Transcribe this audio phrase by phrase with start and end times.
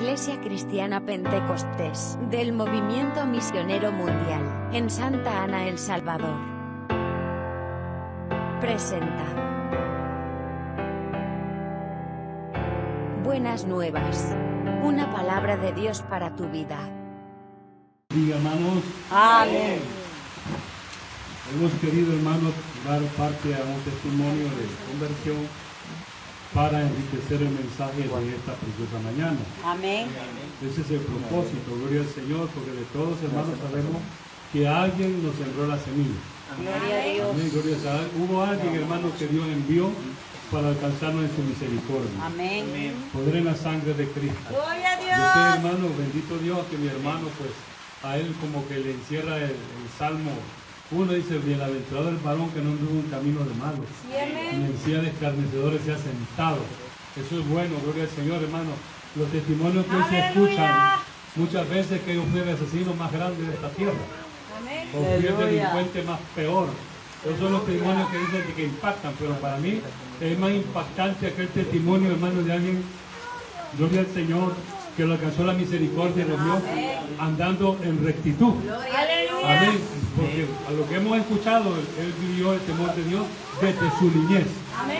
[0.00, 6.38] Iglesia Cristiana Pentecostés del Movimiento Misionero Mundial en Santa Ana, El Salvador.
[8.62, 9.26] Presenta.
[13.22, 14.34] Buenas nuevas.
[14.82, 16.78] Una palabra de Dios para tu vida.
[18.08, 19.80] Diga, hermanos, Amén.
[21.54, 22.54] hemos querido, hermanos,
[22.86, 25.69] dar parte a un testimonio de conversión
[26.54, 29.38] para enriquecer el mensaje de esta preciosa mañana.
[29.64, 30.08] Amén.
[30.60, 34.02] Ese es el propósito, gloria al Señor, porque de todos, hermanos, sabemos
[34.52, 36.18] que alguien nos sembró la semilla.
[36.58, 37.30] Gloria a Dios.
[37.30, 38.10] Amén, gloria a Dios.
[38.18, 39.90] Hubo alguien, hermanos, que Dios envió
[40.50, 42.10] para alcanzarnos en su misericordia.
[42.26, 42.66] Amén.
[43.12, 44.50] Poder en la sangre de Cristo.
[44.50, 45.54] Gloria a Yo sé, Dios.
[45.54, 47.50] hermano, bendito Dios, que mi hermano, pues,
[48.02, 50.32] a él como que le encierra el, el salmo.
[50.92, 54.58] Uno dice, bienaventurado el varón que no anduvo en camino de amén.
[54.58, 56.58] ni en silla de escarnecedores se ha sentado.
[57.14, 58.70] Eso es bueno, gloria al Señor, hermano.
[59.14, 60.98] Los testimonios que se escuchan,
[61.36, 64.02] muchas veces que yo fui el asesino más grande de esta tierra,
[64.58, 64.88] Amén.
[64.92, 66.68] o fui el delincuente más peor.
[67.24, 69.80] Esos son los testimonios que dicen que, que impactan, pero para mí
[70.20, 72.82] es más impactante aquel testimonio, hermano, de alguien,
[73.78, 74.54] gloria al Señor,
[75.00, 76.58] que lo alcanzó la misericordia de Dios
[77.18, 78.52] andando en rectitud.
[78.68, 79.60] Aleluya.
[79.60, 79.80] Amén.
[80.14, 83.22] Porque a lo que hemos escuchado, él, vivió el temor de Dios
[83.62, 84.46] desde su niñez.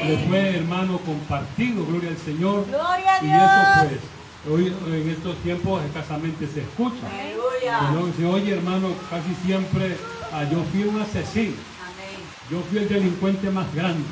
[0.07, 2.65] Le fue hermano compartido, gloria al Señor.
[2.67, 4.03] Gloria a Y eso Dios.
[4.43, 7.07] pues, hoy en estos tiempos escasamente se escucha.
[7.13, 8.15] Aleluya.
[8.17, 9.99] Se oye, hermano, casi siempre,
[10.33, 11.57] ah, yo fui un asesino.
[11.85, 12.21] Amén.
[12.51, 14.05] Yo fui el delincuente más grande.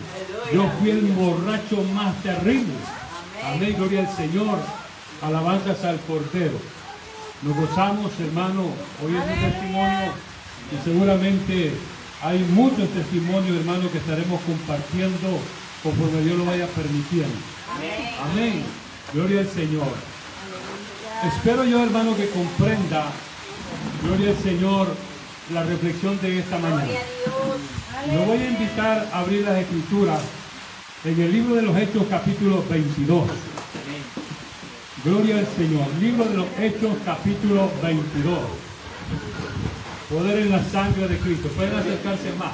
[0.53, 2.75] Yo fui el borracho más terrible.
[3.43, 4.59] Amén, gloria al Señor.
[5.23, 6.59] Alabanzas al Cordero.
[7.43, 8.63] Nos gozamos, hermano,
[9.05, 10.13] hoy es un testimonio
[10.73, 11.73] y seguramente
[12.23, 15.39] hay muchos testimonios, hermano, que estaremos compartiendo
[15.83, 17.35] conforme Dios lo vaya permitiendo.
[18.33, 18.65] Amén.
[19.15, 19.89] Gloria al Señor.
[21.35, 23.07] Espero yo, hermano, que comprenda,
[24.03, 24.89] gloria al Señor,
[25.53, 26.87] la reflexión de esta mañana.
[28.13, 30.21] Lo voy a invitar a abrir las escrituras
[31.05, 33.29] en el libro de los Hechos capítulo 22.
[35.05, 35.87] Gloria al Señor.
[36.01, 38.39] Libro de los Hechos capítulo 22.
[40.11, 41.49] Poder en la sangre de Cristo.
[41.49, 42.53] Pueden acercarse más.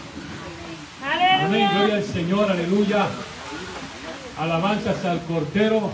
[1.43, 1.69] Amén.
[1.75, 2.51] Gloria al Señor.
[2.51, 3.07] Aleluya.
[4.39, 5.91] Alabanzas al Cordero.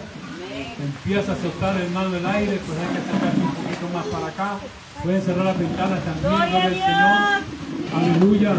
[0.82, 2.58] Empieza a soltar el mano el aire.
[2.66, 4.58] Pues hay que acercarse un poquito más para acá.
[5.04, 6.32] Pueden cerrar las ventanas también.
[6.32, 8.02] Gloria al Señor.
[8.02, 8.54] Aleluya.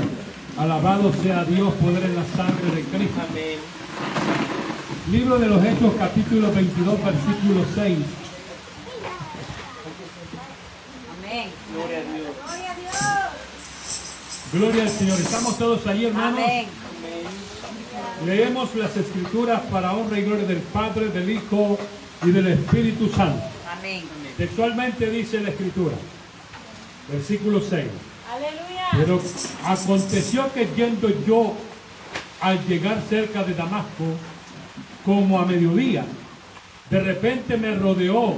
[0.57, 3.21] Alabado sea Dios, poder en la sangre de Cristo.
[5.11, 7.97] Libro de los Hechos, capítulo 22, versículo 6.
[11.19, 11.49] Amén.
[11.73, 12.27] Gloria a Dios.
[14.53, 15.19] Gloria al Señor.
[15.19, 16.39] ¿Estamos todos ahí, hermanos?
[16.39, 16.65] Amén.
[18.25, 21.77] Leemos las escrituras para honra y gloria del Padre, del Hijo
[22.23, 23.43] y del Espíritu Santo.
[23.69, 24.03] Amén.
[24.37, 25.95] Textualmente dice la escritura.
[27.11, 27.69] Versículo 6.
[28.31, 28.87] Aleluya.
[28.93, 29.21] Pero
[29.65, 31.53] aconteció que yendo yo
[32.39, 34.05] al llegar cerca de Damasco,
[35.05, 36.05] como a mediodía,
[36.89, 38.35] de repente me rodeó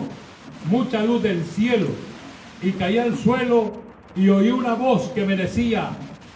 [0.66, 1.88] mucha luz del cielo
[2.62, 3.82] y caí al suelo
[4.16, 5.90] y oí una voz que me decía,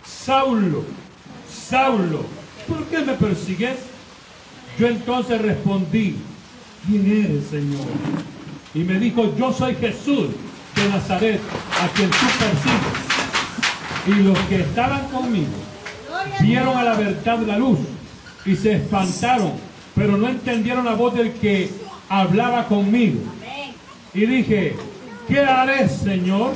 [0.05, 0.83] Saulo,
[1.49, 2.25] Saulo,
[2.67, 3.77] ¿por qué me persigues?
[4.79, 6.15] Yo entonces respondí,
[6.85, 7.85] ¿quién eres, Señor?
[8.73, 10.27] Y me dijo, yo soy Jesús
[10.75, 11.41] de Nazaret,
[11.81, 13.07] a quien tú persigues.
[14.07, 15.47] Y los que estaban conmigo
[16.41, 17.79] vieron a la verdad la luz
[18.45, 19.53] y se espantaron,
[19.97, 21.69] pero no entendieron la voz del que
[22.07, 23.19] hablaba conmigo.
[24.13, 24.75] Y dije,
[25.27, 26.53] ¿qué haré, Señor?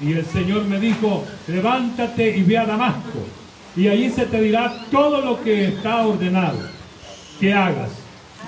[0.00, 3.20] Y el Señor me dijo, levántate y ve a Damasco,
[3.76, 6.58] y allí se te dirá todo lo que está ordenado
[7.38, 7.90] que hagas.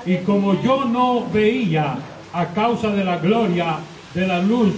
[0.04, 1.96] Y como yo no veía
[2.32, 3.78] a causa de la gloria
[4.12, 4.74] de la luz,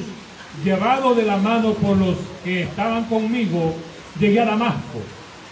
[0.62, 3.74] llevado de la mano por los que estaban conmigo,
[4.20, 5.00] llegué a Damasco.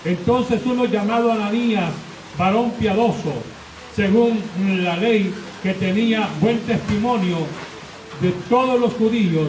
[0.04, 1.90] Entonces uno llamado Ananías,
[2.38, 3.32] varón piadoso,
[3.96, 4.42] según
[4.84, 5.32] la ley
[5.62, 7.38] que tenía buen testimonio
[8.20, 9.48] de todos los judíos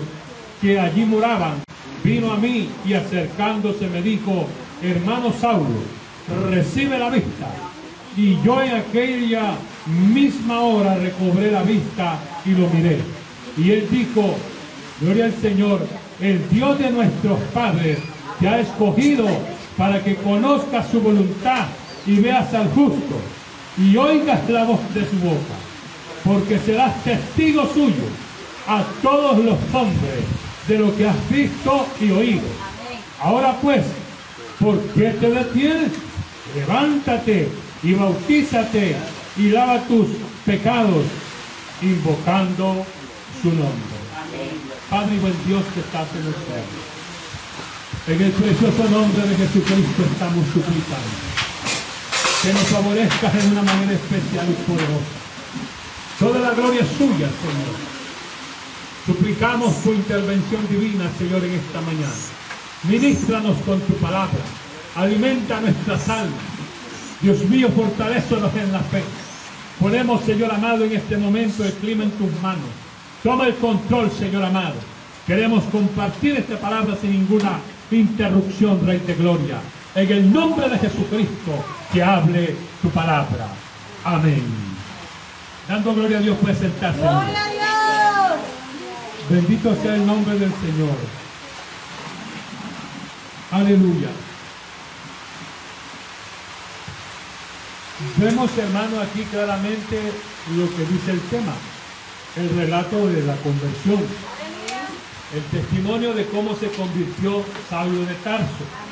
[0.61, 1.61] que allí moraban,
[2.01, 4.47] vino a mí y acercándose me dijo,
[4.81, 5.81] hermano Saulo,
[6.49, 7.47] recibe la vista.
[8.15, 9.55] Y yo en aquella
[9.85, 12.99] misma hora recobré la vista y lo miré.
[13.57, 14.33] Y él dijo,
[15.01, 15.85] gloria al Señor,
[16.21, 17.99] el Dios de nuestros padres
[18.39, 19.27] te ha escogido
[19.77, 21.65] para que conozcas su voluntad
[22.05, 23.19] y veas al justo
[23.77, 25.55] y oigas la voz de su boca,
[26.23, 28.05] porque serás testigo suyo
[28.67, 30.23] a todos los hombres
[30.67, 32.47] de lo que has visto y oído.
[33.21, 33.85] Ahora pues,
[34.59, 35.91] ¿por qué te detienes?
[36.55, 37.49] Levántate
[37.83, 38.95] y bautízate
[39.37, 40.07] y lava tus
[40.45, 41.05] pecados,
[41.81, 42.85] invocando
[43.41, 43.97] su nombre.
[44.89, 46.87] Padre y buen Dios que estás en el cielo.
[48.07, 51.46] En el precioso nombre de Jesucristo estamos suplicando.
[52.41, 55.17] Que nos favorezcas en una manera especial y poderosa.
[56.19, 57.75] Toda la gloria es suya, Señor.
[59.05, 62.13] Suplicamos tu intervención divina, Señor, en esta mañana.
[62.83, 64.39] Ministranos con tu palabra.
[64.95, 66.39] Alimenta nuestras almas.
[67.21, 69.03] Dios mío, fortalécenos en la fe.
[69.79, 72.69] Ponemos, Señor amado, en este momento el clima en tus manos.
[73.23, 74.75] Toma el control, Señor amado.
[75.25, 77.59] Queremos compartir esta palabra sin ninguna
[77.91, 79.59] interrupción, Rey de Gloria.
[79.97, 83.47] En el nombre de Jesucristo, que hable tu palabra.
[84.03, 84.43] Amén.
[85.67, 86.99] Dando gloria a Dios, puede sentarse.
[86.99, 88.39] Gloria a Dios.
[89.27, 90.95] Bendito sea el nombre del Señor.
[93.49, 94.09] Aleluya.
[98.17, 99.99] Vemos, hermano, aquí claramente
[100.55, 101.53] lo que dice el tema,
[102.35, 104.05] el relato de la conversión,
[105.33, 108.86] el testimonio de cómo se convirtió Saulo de Tarso.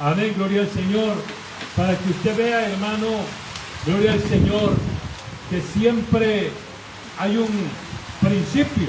[0.00, 1.16] Amén, gloria al Señor.
[1.76, 3.08] Para que usted vea, hermano,
[3.84, 4.72] gloria al Señor,
[5.50, 6.50] que siempre
[7.18, 7.48] hay un
[8.20, 8.88] principio.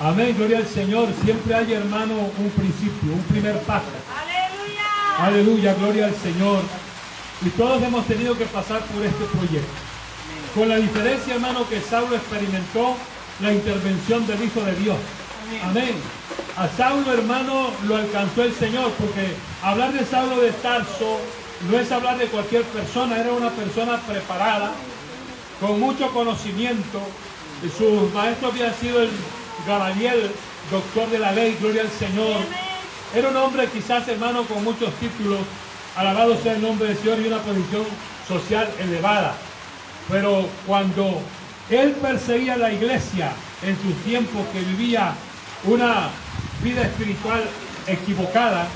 [0.00, 1.08] Amén, gloria al Señor.
[1.24, 3.86] Siempre hay, hermano, un principio, un primer paso.
[4.14, 5.26] Aleluya.
[5.26, 6.60] Aleluya, gloria al Señor.
[7.40, 9.72] Y todos hemos tenido que pasar por este proyecto.
[10.54, 12.94] Con la diferencia, hermano, que Saulo experimentó
[13.40, 14.96] la intervención del Hijo de Dios.
[15.64, 15.94] Amén.
[16.56, 21.18] A Saulo, hermano, lo alcanzó el Señor, porque hablar de Saulo de Tarso
[21.70, 24.72] no es hablar de cualquier persona, era una persona preparada,
[25.60, 27.00] con mucho conocimiento.
[27.64, 29.10] Y Su maestro había sido el
[29.66, 30.30] Gamaliel,
[30.70, 32.36] doctor de la ley, gloria al Señor.
[33.14, 35.40] Era un hombre quizás, hermano, con muchos títulos,
[35.96, 37.84] alabado sea el nombre del Señor y una posición
[38.28, 39.34] social elevada.
[40.10, 41.22] Pero cuando
[41.70, 45.14] él perseguía la iglesia en sus tiempos que vivía
[45.64, 46.10] una
[46.62, 47.44] vida espiritual
[47.86, 48.66] equivocada,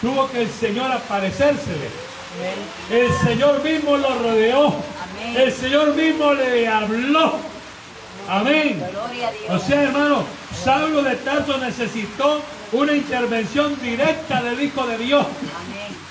[0.00, 1.88] tuvo que el Señor aparecérsele.
[2.90, 4.74] El Señor mismo lo rodeó.
[5.36, 7.38] El Señor mismo le habló.
[8.28, 8.84] Amén.
[9.48, 10.24] O sea, hermano,
[10.64, 12.42] Saulo de Tarso necesitó
[12.72, 15.26] una intervención directa del Hijo de Dios.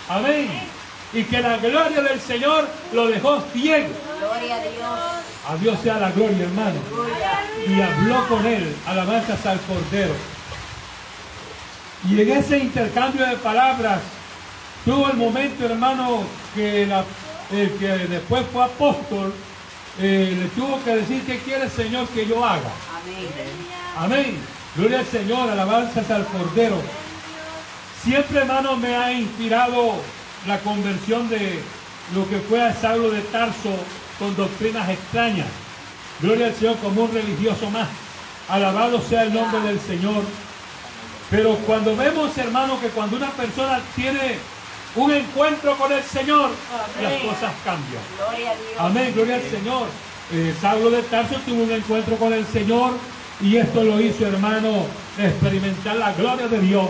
[0.10, 0.73] Amén.
[1.14, 3.90] Y que la gloria del Señor lo dejó ciego.
[4.20, 5.00] Gloria a Dios.
[5.50, 6.80] A Dios sea la gloria, hermano.
[7.68, 10.14] Y habló con él, alabanzas al Cordero.
[12.10, 14.00] Y en ese intercambio de palabras,
[14.84, 16.24] tuvo el momento, hermano,
[16.56, 17.06] que la-
[17.52, 19.34] el que después fue apóstol,
[20.00, 22.72] eh, le tuvo que decir, ¿qué quiere el Señor que yo haga?
[23.02, 23.30] Amén.
[23.96, 24.38] Amén.
[24.76, 26.82] Gloria al Señor, alabanzas al Cordero.
[28.04, 29.94] Siempre, hermano, me ha inspirado
[30.48, 31.60] la conversión de
[32.14, 33.76] lo que fue a Saulo de Tarso
[34.20, 35.48] con doctrinas extrañas.
[36.20, 37.88] Gloria al Señor como un religioso más.
[38.50, 40.24] Alabado sea el nombre del Señor.
[41.30, 44.38] Pero cuando vemos, hermano, que cuando una persona tiene
[44.96, 46.52] un encuentro con el Señor,
[47.02, 48.04] las cosas cambian.
[48.18, 48.76] Gloria a Dios.
[48.78, 49.88] Amén, gloria al Señor.
[50.32, 52.94] Eh, Saulo de Tarso tuvo un encuentro con el Señor
[53.42, 54.86] y esto lo hizo, hermano,
[55.18, 56.86] experimentar la gloria de Dios,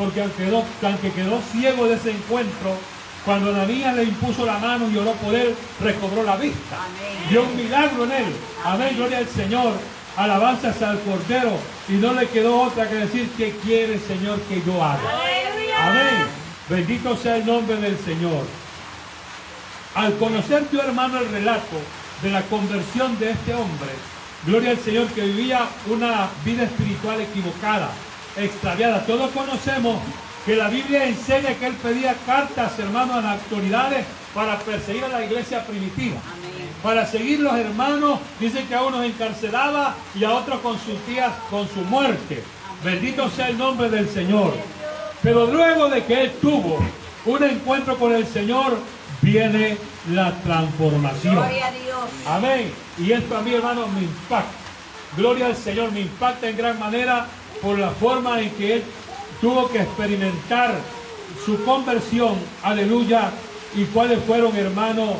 [0.00, 2.74] porque aunque quedó, aunque quedó ciego de ese encuentro,
[3.22, 6.76] cuando Ananías le impuso la mano y oró por él, recobró la vista.
[6.76, 7.28] Amén.
[7.28, 8.32] Dio un milagro en él.
[8.64, 9.74] Amén, gloria al Señor.
[10.16, 11.52] Alabanzas al Cordero.
[11.86, 15.02] Y no le quedó otra que decir, ¿qué quiere, Señor, que yo haga?
[15.02, 15.88] Aleluya.
[15.90, 16.26] Amén.
[16.70, 18.46] Bendito sea el nombre del Señor.
[19.94, 21.76] Al conocer tu hermano el relato
[22.22, 23.90] de la conversión de este hombre,
[24.46, 27.90] gloria al Señor que vivía una vida espiritual equivocada,
[28.36, 29.04] extraviada.
[29.06, 29.98] Todos conocemos
[30.46, 35.08] que la Biblia enseña que él pedía cartas, hermanos, a las autoridades para perseguir a
[35.08, 36.16] la iglesia primitiva.
[36.32, 36.70] Amén.
[36.82, 41.30] Para seguir los hermanos, dicen que a unos encarcelaba y a otros con sus días,
[41.50, 42.42] con su muerte.
[42.82, 44.54] Bendito sea el nombre del Señor.
[45.22, 46.78] Pero luego de que él tuvo
[47.26, 48.78] un encuentro con el Señor,
[49.20, 49.76] viene
[50.10, 51.34] la transformación.
[51.34, 52.10] Gloria a Dios.
[52.26, 52.72] Amén.
[52.98, 54.50] Y esto a mí, hermano, me impacta.
[55.16, 57.26] Gloria al Señor, me impacta en gran manera
[57.62, 58.84] por la forma en que él
[59.40, 60.78] tuvo que experimentar
[61.44, 62.34] su conversión.
[62.62, 63.30] Aleluya.
[63.74, 65.14] Y cuáles fueron, hermano,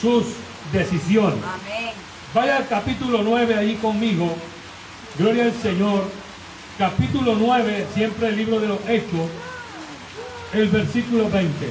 [0.00, 0.24] sus
[0.72, 1.42] decisiones.
[1.44, 1.90] Amén.
[2.34, 4.34] Vaya al capítulo 9 ahí conmigo.
[5.18, 6.04] Gloria al Señor.
[6.78, 9.28] Capítulo 9, siempre el libro de los Hechos.
[10.52, 11.66] El versículo 20.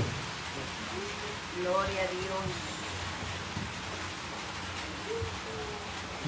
[1.62, 2.38] Gloria a Dios.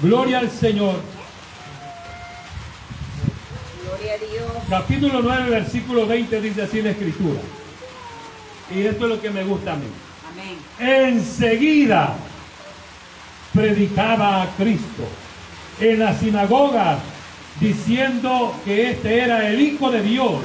[0.02, 1.19] Gloria al Señor.
[3.90, 4.52] Gloria a Dios.
[4.68, 7.40] Capítulo 9, versículo 20 dice así la escritura.
[8.74, 9.86] Y esto es lo que me gusta a mí.
[10.32, 11.08] Amén.
[11.08, 12.14] Enseguida
[13.52, 15.08] predicaba a Cristo
[15.80, 16.98] en la sinagoga
[17.58, 20.40] diciendo que este era el Hijo de Dios.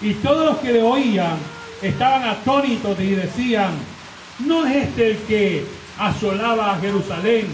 [0.00, 1.36] Y todos los que le oían
[1.80, 3.70] estaban atónitos y decían,
[4.40, 5.64] ¿no es este el que
[5.96, 7.46] asolaba a Jerusalén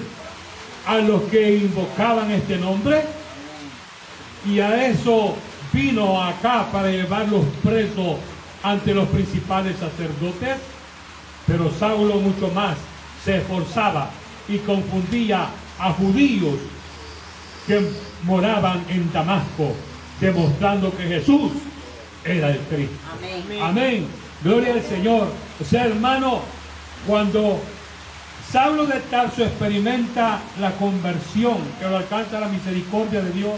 [0.86, 3.19] a los que invocaban este nombre?
[4.46, 5.34] Y a eso
[5.72, 8.16] vino acá para llevarlos presos
[8.62, 10.56] ante los principales sacerdotes.
[11.46, 12.76] Pero Saulo mucho más
[13.24, 14.10] se esforzaba
[14.48, 16.58] y confundía a judíos
[17.66, 17.88] que
[18.24, 19.74] moraban en Damasco,
[20.20, 21.52] demostrando que Jesús
[22.24, 22.96] era el Cristo.
[23.16, 23.62] Amén.
[23.62, 24.06] Amén.
[24.42, 25.28] Gloria al Señor.
[25.60, 26.40] O sea, hermano,
[27.06, 27.60] cuando
[28.50, 33.54] Saulo de Tarso experimenta la conversión, que lo alcanza la misericordia de Dios,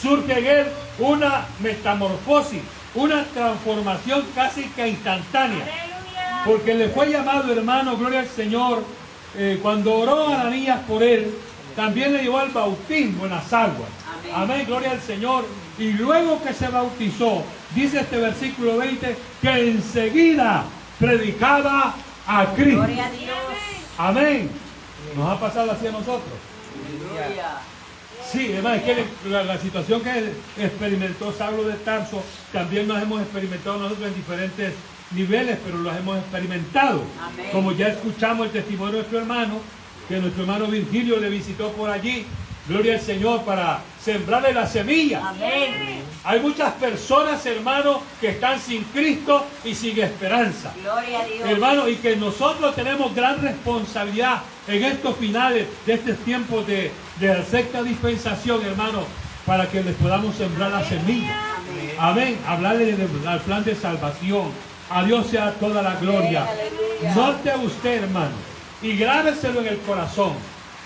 [0.00, 0.66] surge en él
[0.98, 2.62] una metamorfosis,
[2.94, 5.66] una transformación casi que instantánea.
[6.44, 8.82] Porque le fue llamado hermano, gloria al Señor,
[9.36, 11.34] eh, cuando oró a Ananías por él,
[11.76, 13.88] también le llevó al bautismo en las aguas.
[14.34, 14.64] Amén.
[14.66, 15.44] Gloria al Señor.
[15.78, 17.42] Y luego que se bautizó,
[17.74, 20.64] dice este versículo 20, que enseguida
[20.98, 21.94] predicaba
[22.26, 22.78] a Cristo.
[22.78, 23.36] Gloria a Dios.
[23.98, 24.50] Amén.
[25.16, 26.32] Nos ha pasado así a nosotros.
[27.16, 27.60] Aleluya.
[28.30, 30.32] Sí, además es que la, la situación que
[30.62, 32.22] experimentó Saulo de Tarso,
[32.52, 34.72] también nos hemos experimentado nosotros en diferentes
[35.12, 37.02] niveles, pero los hemos experimentado.
[37.20, 37.48] Amén.
[37.52, 39.60] Como ya escuchamos el testimonio de nuestro hermano,
[40.08, 42.24] que nuestro hermano Virgilio le visitó por allí,
[42.68, 45.28] gloria al Señor, para sembrarle la semilla.
[45.28, 46.02] Amén.
[46.22, 50.72] Hay muchas personas, hermanos, que están sin Cristo y sin esperanza.
[50.80, 51.48] Gloria a Dios.
[51.48, 57.28] Hermano, y que nosotros tenemos gran responsabilidad en estos finales de estos tiempos de, de
[57.28, 59.04] la sexta dispensación, hermano,
[59.46, 61.36] para que les podamos sembrar la semilla.
[61.98, 62.38] Amén.
[62.46, 64.46] Hablarle del al plan de salvación.
[64.90, 66.46] A Dios sea toda la gloria.
[67.14, 68.32] Note usted, hermano,
[68.82, 70.32] y grábeselo en el corazón,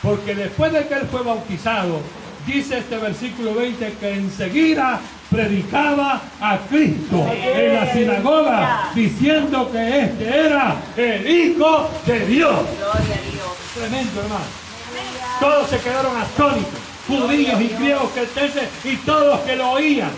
[0.03, 2.01] porque después de que él fue bautizado,
[2.47, 5.01] dice este versículo 20 que enseguida
[5.31, 12.61] predicaba a Cristo en la sinagoga, diciendo que este era el Hijo de Dios.
[12.79, 13.57] Gloria a Dios.
[13.75, 14.64] Tremendo, hermano.
[15.41, 16.73] Todos se quedaron atónitos,
[17.07, 20.11] judíos y griegos, cretenses y todos los que lo oían.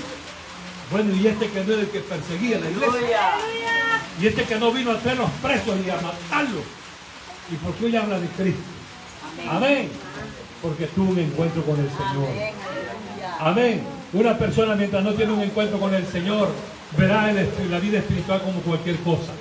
[0.90, 3.32] Bueno, y este que no es el que perseguía la iglesia.
[4.20, 6.62] Y este que no vino a traerlos presos y a matarlos.
[7.50, 8.62] ¿Y por qué hoy habla de Cristo?
[9.50, 9.90] Amén.
[10.62, 12.28] Porque tuvo un encuentro con el Señor.
[13.40, 13.82] Amén.
[14.12, 16.50] Una persona mientras no tiene un encuentro con el Señor,
[16.96, 19.32] verá el la vida espiritual como cualquier cosa.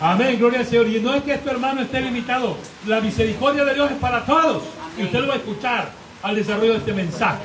[0.00, 0.38] Amén.
[0.38, 0.88] Gloria al Señor.
[0.88, 2.56] Y no es que este hermano esté limitado.
[2.86, 4.62] La misericordia de Dios es para todos.
[4.96, 5.90] Y usted lo va a escuchar
[6.22, 7.42] al desarrollo de este mensaje.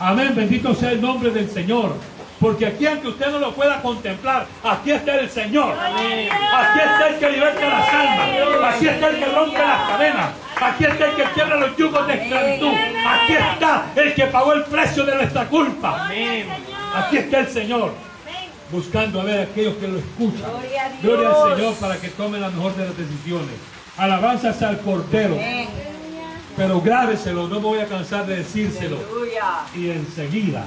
[0.00, 1.96] Amén, bendito sea el nombre del Señor.
[2.40, 5.74] Porque aquí, aunque usted no lo pueda contemplar, aquí está el Señor.
[5.76, 8.74] Aquí está el que liberta las almas.
[8.74, 10.30] Aquí está el que rompe las cadenas.
[10.60, 12.72] Aquí está el que quiebra los yugos de esclavitud.
[13.06, 16.08] Aquí está el que pagó el precio de nuestra culpa.
[16.94, 18.07] Aquí está el Señor
[18.70, 20.50] buscando a ver a aquellos que lo escuchan.
[20.50, 21.02] Gloria a Dios.
[21.02, 23.54] Gloria al Señor para que tome la mejor de las decisiones.
[23.96, 24.80] Alabanzas al.
[24.86, 25.68] Amén.
[26.56, 28.96] Pero grábeselo, no me voy a cansar de decírselo.
[28.96, 29.44] Aleluya.
[29.76, 30.64] Y enseguida,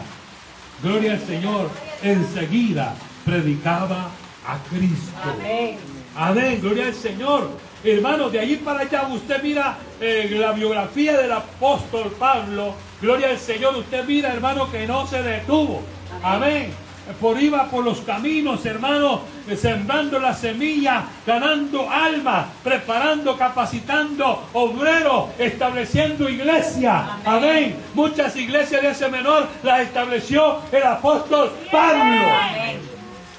[0.81, 1.69] gloria al Señor,
[2.01, 4.09] enseguida predicaba
[4.47, 5.11] a Cristo.
[5.21, 5.77] Amén.
[6.15, 7.49] Amén, gloria al Señor.
[7.83, 12.73] Hermano, de allí para allá usted mira eh, la biografía del apóstol Pablo.
[13.01, 13.75] Gloria al Señor.
[13.75, 15.81] Usted mira, hermano, que no se detuvo.
[16.23, 16.71] Amén.
[17.19, 19.21] Por iba por los caminos, hermano,
[19.55, 27.17] sembrando la semilla, ganando almas, preparando, capacitando obreros, estableciendo iglesia.
[27.25, 27.75] Amén.
[27.93, 32.01] Muchas iglesias de ese menor las estableció el apóstol Pablo.
[32.01, 32.91] Amén.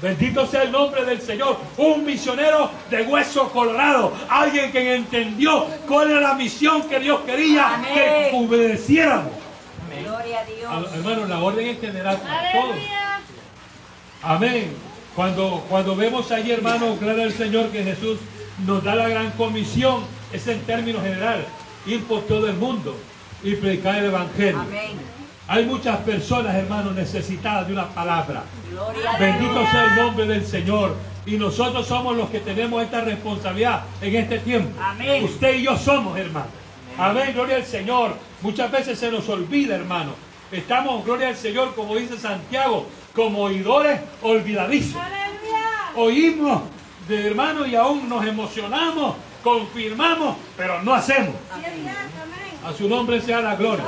[0.02, 1.58] Bendito sea el nombre del Señor.
[1.76, 4.12] Un misionero de hueso colorado.
[4.28, 7.94] Alguien que entendió cuál era la misión que Dios quería Amén.
[7.94, 9.32] que obedeciéramos.
[10.02, 10.94] Gloria a Dios.
[10.94, 12.76] Hermano, la orden es general para todos.
[14.22, 14.72] Amén.
[15.14, 18.18] Cuando, cuando vemos ahí, hermano, claro al Señor que Jesús
[18.66, 21.44] nos da la gran comisión, es en términos general,
[21.86, 22.96] ir por todo el mundo
[23.42, 24.60] y predicar el Evangelio.
[24.60, 24.92] Amén.
[25.48, 28.44] Hay muchas personas, hermanos, necesitadas de una palabra.
[28.70, 29.70] Gloria Bendito Dios.
[29.70, 30.96] sea el nombre del Señor.
[31.26, 34.70] Y nosotros somos los que tenemos esta responsabilidad en este tiempo.
[34.80, 35.24] Amén.
[35.24, 36.46] Usted y yo somos, hermano.
[36.98, 38.14] Amén, gloria al Señor.
[38.40, 40.12] Muchas veces se nos olvida, hermano.
[40.50, 45.00] Estamos, gloria al Señor, como dice Santiago, como oidores olvidadizos.
[45.96, 46.62] Oímos
[47.08, 51.34] de hermano y aún nos emocionamos, confirmamos, pero no hacemos.
[52.64, 53.84] A su nombre sea la gloria.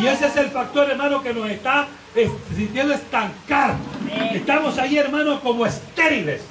[0.00, 1.88] Y ese es el factor, hermano, que nos está
[2.54, 3.76] sintiendo estancar.
[4.32, 6.42] Estamos ahí, hermano, como estériles.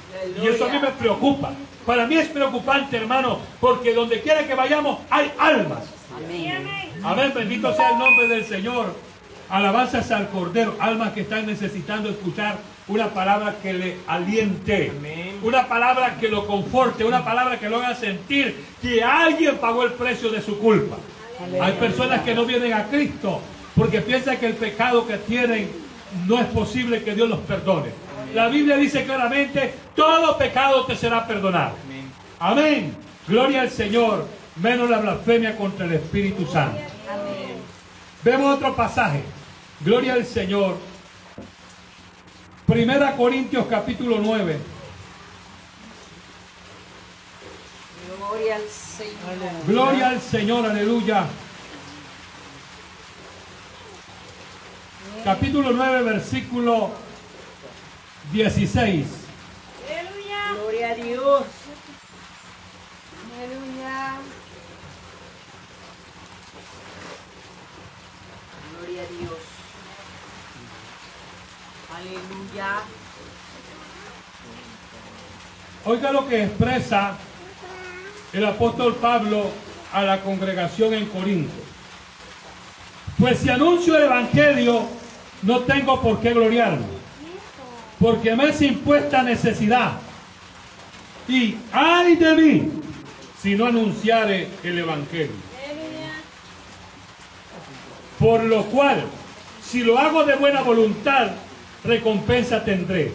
[0.41, 1.53] Y eso a mí me preocupa.
[1.85, 5.83] Para mí es preocupante, hermano, porque donde quiera que vayamos hay almas.
[6.15, 6.67] Amén.
[7.03, 8.93] Amén, bendito sea el nombre del Señor.
[9.49, 14.91] Alabanzas al Cordero, almas que están necesitando escuchar una palabra que le aliente,
[15.41, 19.93] una palabra que lo conforte, una palabra que lo haga sentir que alguien pagó el
[19.93, 20.97] precio de su culpa.
[21.61, 23.41] Hay personas que no vienen a Cristo
[23.75, 25.69] porque piensan que el pecado que tienen
[26.27, 27.89] no es posible que Dios los perdone.
[28.33, 31.73] La Biblia dice claramente, todo pecado te será perdonado.
[32.39, 32.95] Amén.
[33.27, 34.27] Gloria al Señor,
[34.57, 36.81] menos la blasfemia contra el Espíritu Santo.
[38.23, 39.23] Vemos otro pasaje.
[39.81, 40.77] Gloria al Señor.
[42.65, 44.59] Primera Corintios capítulo 9.
[48.17, 49.65] Gloria al Señor.
[49.65, 51.27] Gloria al Señor, aleluya.
[55.24, 56.91] Capítulo 9, versículo
[58.33, 59.07] 16.
[60.55, 61.43] Gloria a Dios.
[68.77, 69.48] Gloria a Dios.
[71.99, 72.81] Aleluya.
[75.85, 77.17] Oiga lo que expresa
[78.31, 79.51] el apóstol Pablo
[79.91, 81.51] a la congregación en Corinto.
[83.17, 84.83] Pues si anuncio el Evangelio,
[85.41, 86.85] no tengo por qué gloriarme,
[87.99, 89.93] porque me es impuesta necesidad.
[91.27, 92.71] Y ay de mí
[93.41, 95.49] si no anunciare el Evangelio.
[98.17, 99.03] Por lo cual,
[99.65, 101.31] si lo hago de buena voluntad,
[101.83, 103.12] recompensa tendré.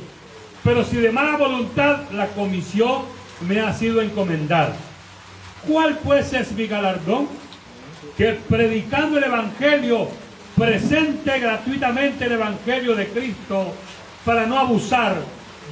[0.62, 3.02] Pero si de mala voluntad, la comisión
[3.46, 4.74] me ha sido encomendada.
[5.66, 7.28] ¿Cuál pues es mi galardón?
[8.16, 10.08] Que predicando el Evangelio,
[10.56, 13.72] presente gratuitamente el Evangelio de Cristo
[14.24, 15.16] para no abusar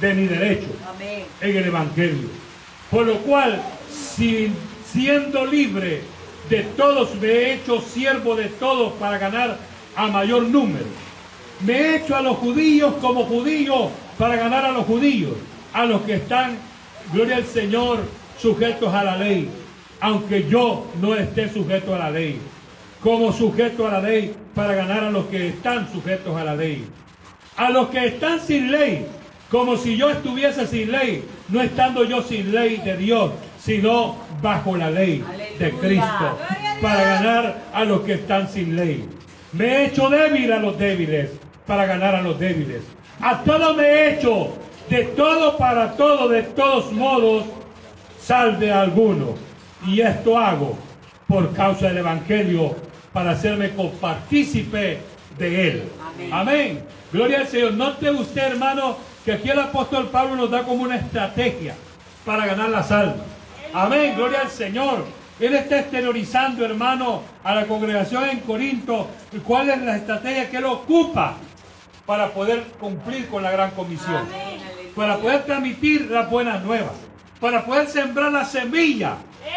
[0.01, 1.25] de mi derecho Amén.
[1.41, 2.27] en el Evangelio.
[2.91, 4.51] Por lo cual, si,
[4.91, 6.01] siendo libre
[6.49, 9.57] de todos, me he hecho siervo de todos para ganar
[9.95, 10.85] a mayor número.
[11.65, 15.33] Me he hecho a los judíos como judíos para ganar a los judíos,
[15.71, 16.57] a los que están,
[17.13, 17.99] gloria al Señor,
[18.37, 19.49] sujetos a la ley,
[20.01, 22.37] aunque yo no esté sujeto a la ley,
[23.01, 26.85] como sujeto a la ley para ganar a los que están sujetos a la ley.
[27.55, 29.05] A los que están sin ley,
[29.49, 34.75] como si yo estuviese sin ley, no estando yo sin ley de Dios, sino bajo
[34.75, 35.23] la ley
[35.59, 35.71] de.
[35.71, 36.37] Cristo,
[36.81, 39.07] para ganar a los que están sin ley.
[39.53, 41.29] Me he hecho débil a los débiles,
[41.65, 42.83] para ganar a los débiles.
[43.21, 44.53] A todo me he hecho,
[44.89, 47.45] de todo para todo, de todos modos,
[48.19, 49.35] salve a alguno.
[49.85, 50.77] Y esto hago
[51.27, 52.75] por causa del Evangelio,
[53.11, 54.99] para hacerme copartícipe
[55.37, 55.83] de él.
[56.01, 56.29] Amén.
[56.33, 56.83] Amén.
[57.11, 57.73] Gloria al Señor.
[57.73, 61.75] Note usted, hermano, que aquí el apóstol Pablo nos da como una estrategia
[62.25, 63.25] para ganar las almas.
[63.73, 64.15] Amén.
[64.15, 65.05] Gloria al Señor.
[65.39, 69.07] Él está exteriorizando, hermano, a la congregación en Corinto,
[69.45, 71.37] cuál es la estrategia que él ocupa
[72.05, 74.61] para poder cumplir con la gran comisión Amén.
[74.95, 76.93] Para poder transmitir las buenas nuevas,
[77.39, 79.15] para poder sembrar la semilla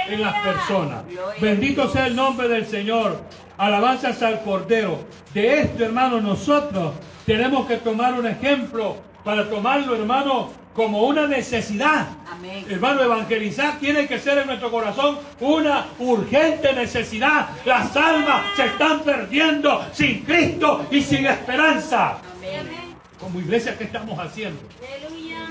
[0.09, 1.03] en las personas.
[1.41, 3.21] Bendito sea el nombre del Señor.
[3.59, 5.01] Alabanzas al Cordero.
[5.35, 12.07] De esto, hermano, nosotros tenemos que tomar un ejemplo para tomarlo, hermano, como una necesidad.
[12.31, 12.67] Amén.
[12.69, 17.49] Hermano, evangelizar tiene que ser en nuestro corazón una urgente necesidad.
[17.65, 22.19] Las almas se están perdiendo sin Cristo y sin esperanza.
[22.55, 22.97] Amén.
[23.21, 24.61] Como iglesia, ¿qué estamos haciendo?
[24.79, 25.49] Aleluya.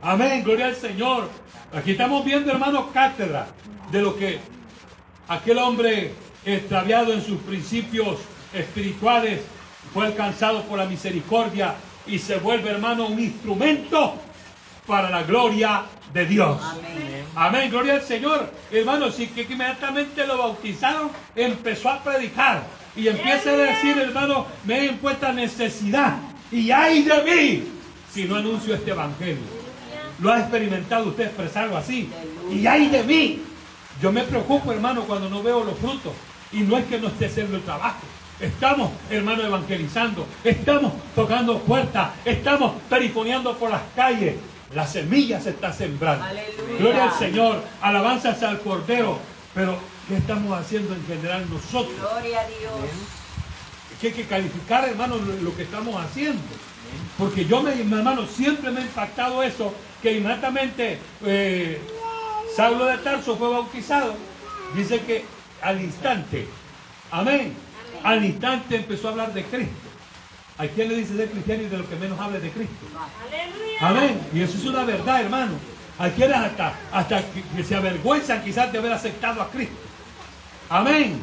[0.00, 1.28] Amén, gloria al Señor.
[1.72, 3.48] Aquí estamos viendo, hermanos, cátedra
[3.90, 4.40] de lo que
[5.28, 6.12] aquel hombre
[6.44, 8.18] extraviado en sus principios
[8.52, 9.40] espirituales
[9.92, 11.74] fue alcanzado por la misericordia
[12.06, 14.14] y se vuelve, hermano, un instrumento
[14.86, 16.60] para la gloria de Dios.
[16.62, 17.11] Amén.
[17.34, 18.50] Amén, gloria al Señor.
[18.70, 22.62] Hermano, si que inmediatamente lo bautizaron, empezó a predicar.
[22.94, 26.18] Y empieza a decir, hermano, me he impuesta necesidad.
[26.50, 27.64] Y ay de mí
[28.12, 29.62] si no anuncio este evangelio.
[30.18, 32.10] ¿Lo ha experimentado usted expresarlo así?
[32.50, 33.42] Y ay de mí.
[34.00, 36.12] Yo me preocupo, hermano, cuando no veo los frutos.
[36.52, 38.00] Y no es que no esté haciendo el trabajo.
[38.38, 40.26] Estamos, hermano, evangelizando.
[40.44, 42.10] Estamos tocando puertas.
[42.26, 44.34] Estamos perifoneando por las calles.
[44.74, 46.24] La semilla se está sembrando.
[46.24, 46.78] Aleluya.
[46.78, 47.62] Gloria al Señor.
[47.80, 49.18] Alabanzas al Cordero.
[49.54, 49.76] Pero,
[50.08, 51.94] ¿qué estamos haciendo en general nosotros?
[51.98, 52.72] Gloria a Dios.
[54.00, 56.40] que hay que calificar, hermano, lo, que estamos haciendo.
[57.18, 61.80] Porque yo, me, mi hermano, siempre me ha impactado eso, que inmediatamente eh,
[62.56, 64.14] Saulo de Tarso fue bautizado.
[64.74, 65.24] Dice que
[65.60, 66.46] al instante,
[67.10, 67.54] amén,
[68.02, 69.91] al instante empezó a hablar de Cristo.
[70.62, 72.86] ¿A quién le dice ser cristiano y de lo que menos hable de Cristo?
[73.80, 74.20] Amén.
[74.32, 75.52] Y eso es una verdad, hermano.
[75.98, 79.74] Hay quienes hasta, hasta que, que se avergüenzan quizás de haber aceptado a Cristo.
[80.70, 81.20] Amén.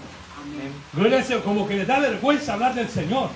[0.91, 3.29] Gloria al Señor, como que les da vergüenza hablar del Señor.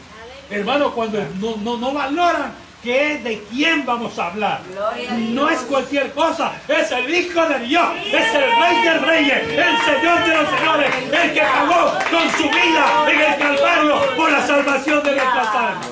[0.49, 2.51] Hermano, cuando no, no, no valoran
[2.83, 4.59] que es de quién vamos a hablar.
[4.69, 5.51] Gloria a No Dios.
[5.53, 10.25] es cualquier cosa, es el Hijo de Dios, es el Rey de Reyes, el Señor
[10.27, 15.01] de los Señores, el que pagó con su vida en el Calvario por la salvación
[15.01, 15.87] de nuestras almas.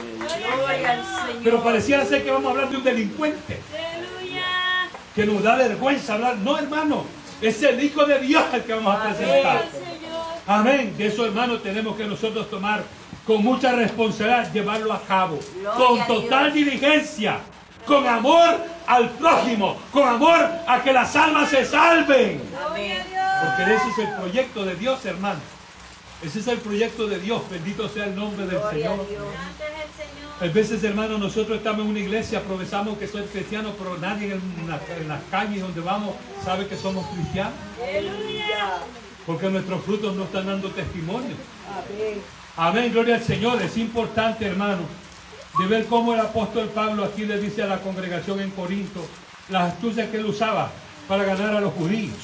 [1.44, 3.60] Pero pareciera ser que vamos a hablar de un delincuente,
[5.15, 6.38] que nos da vergüenza hablar.
[6.38, 7.06] No, hermano,
[7.41, 9.65] es el Hijo de Dios el que vamos a presentar.
[10.48, 10.96] Amén.
[10.98, 12.84] De eso, hermano, tenemos que nosotros tomar
[13.26, 15.39] con mucha responsabilidad, llevarlo a cabo,
[15.78, 17.39] con total diligencia,
[17.86, 22.41] con amor al prójimo, con amor a que las almas se salven.
[22.60, 25.39] Porque ese es el proyecto de Dios, hermano.
[26.22, 27.41] Ese es el proyecto de Dios.
[27.50, 29.08] Bendito sea el nombre del Señor.
[30.41, 34.41] A veces, hermano, nosotros estamos en una iglesia, profesamos que soy cristiano, pero nadie en,
[34.67, 37.54] la- en las calles donde vamos sabe que somos cristianos.
[39.25, 41.36] Porque nuestros frutos no están dando testimonio.
[42.58, 43.62] Amén, gloria al Señor.
[43.62, 44.82] Es importante, hermano,
[45.60, 49.06] de ver cómo el apóstol Pablo aquí le dice a la congregación en Corinto
[49.49, 50.71] las astucias que él usaba
[51.08, 52.15] para ganar a los judíos.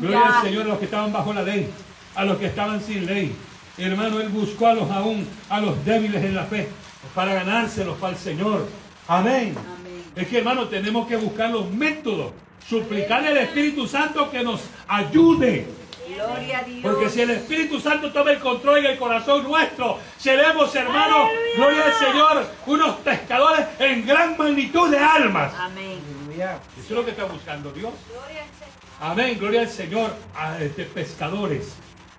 [0.00, 0.42] Gloria al Aleluya.
[0.42, 1.70] Señor a los que estaban bajo la ley,
[2.16, 3.32] a los que estaban sin ley.
[3.78, 6.68] Hermano, Él buscó a los aún, a los débiles en la fe,
[7.14, 8.68] para ganárselos para el Señor.
[9.08, 9.54] Amén.
[9.56, 10.04] Amén.
[10.14, 12.32] Es que, hermano, tenemos que buscar los métodos,
[12.68, 15.66] suplicarle al Espíritu Santo que nos ayude.
[16.14, 16.80] Gloria a Dios.
[16.82, 21.86] Porque si el Espíritu Santo toma el control en el corazón nuestro, seremos, hermanos, gloria
[21.86, 25.52] al Señor, unos pescadores en gran magnitud de almas.
[25.58, 26.14] Amén.
[26.34, 26.50] Eso
[26.82, 27.92] es lo que está buscando Dios.
[28.10, 28.74] Gloria al Señor.
[29.00, 31.74] Amén, gloria al Señor, a este, pescadores.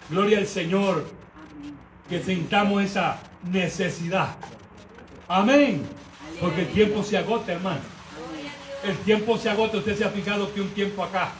[0.09, 1.75] Gloria al Señor, Amén.
[2.09, 4.35] que sintamos esa necesidad.
[5.27, 5.83] Amén.
[6.39, 7.81] Porque el tiempo se agota, hermano.
[8.83, 9.77] El tiempo se agota.
[9.77, 11.31] Usted se ha fijado que un tiempo acá,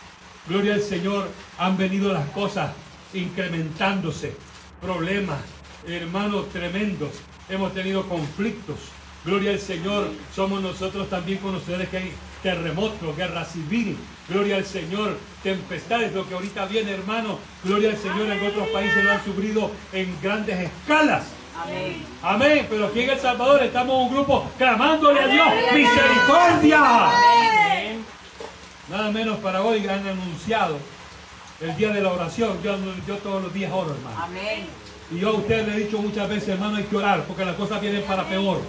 [0.48, 2.71] gloria al Señor, han venido las cosas
[3.13, 4.36] incrementándose.
[4.82, 5.39] Problemas,
[5.88, 7.12] hermanos, tremendos.
[7.50, 8.78] Hemos tenido conflictos.
[9.24, 10.10] Gloria al Señor.
[10.34, 13.98] Somos nosotros también conocedores que hay terremotos, guerra civil.
[14.30, 15.17] Gloria al Señor.
[15.43, 17.39] Tempestades, lo que ahorita viene, hermano.
[17.63, 18.32] Gloria al Señor.
[18.32, 21.26] En otros países lo han sufrido en grandes escalas.
[21.62, 22.06] Amén.
[22.22, 22.68] Amén.
[22.70, 26.80] Pero aquí en El Salvador estamos un grupo clamándole a Dios misericordia.
[27.10, 28.06] Amén.
[28.89, 30.78] Nada menos para hoy han anunciado
[31.62, 32.62] el día de la oración.
[32.62, 34.24] Yo, yo todos los días oro, hermano.
[34.24, 34.85] Amén.
[35.12, 37.56] Y yo a usted le he dicho muchas veces, hermano, hay que orar porque las
[37.56, 38.62] cosas vienen para peor.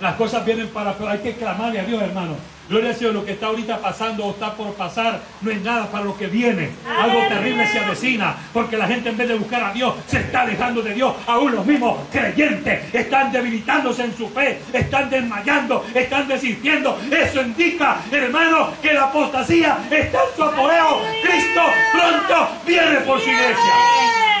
[0.00, 1.10] Las cosas vienen para peor.
[1.10, 2.36] Hay que clamarle a Dios, hermano.
[2.68, 5.86] Gloria al Señor, lo que está ahorita pasando o está por pasar no es nada
[5.86, 6.70] para lo que viene.
[6.98, 10.40] Algo terrible se avecina porque la gente en vez de buscar a Dios se está
[10.40, 11.14] alejando de Dios.
[11.26, 16.98] Aún los mismos creyentes están debilitándose en su fe, están desmayando, están desistiendo.
[17.08, 21.02] Eso indica, hermano, que la apostasía está en su apogeo.
[21.22, 21.60] Cristo
[21.92, 24.35] pronto viene por su iglesia.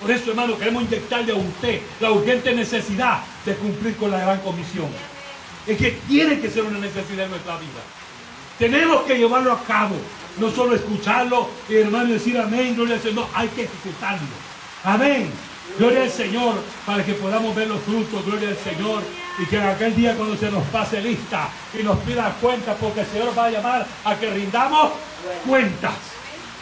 [0.00, 4.40] Por eso, hermano, queremos inyectarle a usted la urgente necesidad de cumplir con la gran
[4.40, 4.88] comisión.
[5.66, 7.80] Es que tiene que ser una necesidad en nuestra vida.
[8.58, 9.96] Tenemos que llevarlo a cabo.
[10.38, 13.16] No solo escucharlo, y, hermano, decir amén, gloria al Señor.
[13.16, 14.28] No, hay que ejecutarlo.
[14.84, 15.30] Amén.
[15.78, 16.54] Gloria al Señor
[16.86, 18.24] para que podamos ver los frutos.
[18.24, 19.02] Gloria al Señor.
[19.38, 23.00] Y que en aquel día cuando se nos pase lista y nos pida cuentas, porque
[23.00, 24.92] el Señor va a llamar a que rindamos
[25.46, 25.94] cuentas.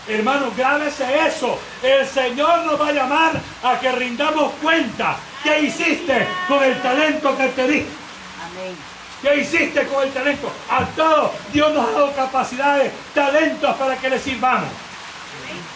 [0.08, 1.58] Hermano, grábese eso.
[1.82, 5.16] El Señor nos va a llamar a que rindamos cuenta.
[5.42, 7.86] ¿Qué hiciste con el talento que te di?
[8.42, 8.76] Amén.
[9.20, 10.50] ¿Qué hiciste con el talento?
[10.70, 14.70] A todos Dios nos ha dado capacidades, talentos para que le sirvamos.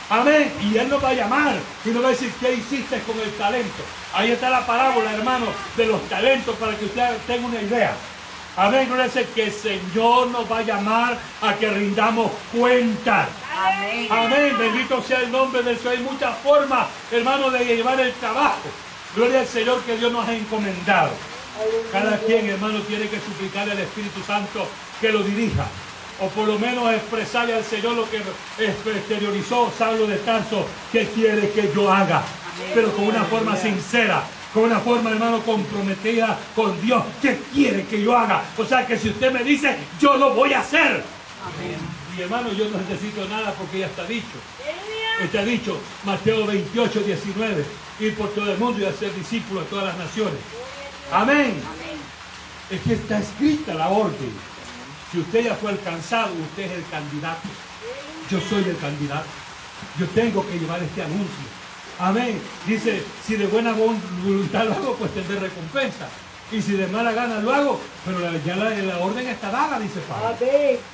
[0.08, 0.52] Amén.
[0.62, 3.32] Y Él nos va a llamar y nos va a decir, ¿qué hiciste con el
[3.32, 3.82] talento?
[4.14, 7.94] Ahí está la parábola, hermano, de los talentos para que usted tenga una idea.
[8.56, 8.86] Amén.
[8.86, 13.28] Gloria que el Señor nos va a llamar a que rindamos cuentas.
[13.56, 14.08] Amén.
[14.10, 15.94] Amén, bendito sea el nombre del Señor.
[15.94, 18.68] Hay muchas formas, hermano, de llevar el trabajo.
[19.16, 21.10] Gloria al Señor que Dios nos ha encomendado.
[21.90, 24.66] Cada quien, hermano, tiene que suplicarle al Espíritu Santo
[25.00, 25.66] que lo dirija.
[26.20, 28.22] O por lo menos expresarle al Señor lo que
[28.58, 32.22] exteriorizó Saulo de Tarso, que quiere que yo haga.
[32.74, 37.02] Pero con una forma sincera, con una forma, hermano, comprometida con Dios.
[37.20, 38.44] ¿Qué quiere que yo haga?
[38.56, 41.02] O sea que si usted me dice, yo lo voy a hacer.
[42.16, 44.26] Y hermano, yo no necesito nada porque ya está dicho.
[45.20, 47.64] Está dicho, Mateo 28, 19,
[48.00, 50.38] ir por todo el mundo y hacer discípulos de todas las naciones.
[51.12, 51.38] Amén.
[51.38, 51.98] Amén.
[52.70, 54.32] Es que está escrita la orden.
[55.10, 57.48] Si usted ya fue alcanzado, usted es el candidato.
[58.30, 59.28] Yo soy el candidato.
[59.98, 61.51] Yo tengo que llevar este anuncio.
[62.02, 62.40] Amén.
[62.66, 66.08] Dice, si de buena vol- voluntad lo hago, pues tendré recompensa.
[66.50, 70.00] Y si de mala gana lo hago, pero ya la, la orden está dada, dice
[70.08, 70.36] Pablo.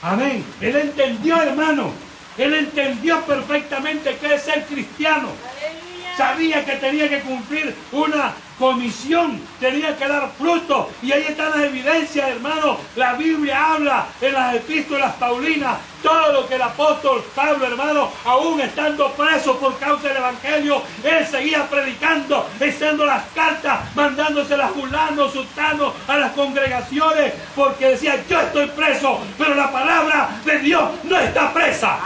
[0.02, 0.44] Amén.
[0.60, 1.90] Él entendió, hermano.
[2.36, 5.30] Él entendió perfectamente qué es ser cristiano.
[5.42, 6.16] Aleluya.
[6.16, 10.90] sabía que tenía que cumplir una comisión, tenía que dar fruto.
[11.02, 12.78] Y ahí están las evidencias, hermano.
[12.96, 18.60] La Biblia habla en las epístolas paulinas, todo lo que el apóstol Pablo, hermano, aún
[18.60, 25.92] estando preso por causa del Evangelio, él seguía predicando, echando las cartas, mandándoselas fulano, sultano
[26.06, 31.52] a las congregaciones, porque decía, yo estoy preso, pero la palabra de Dios no está
[31.52, 31.98] presa.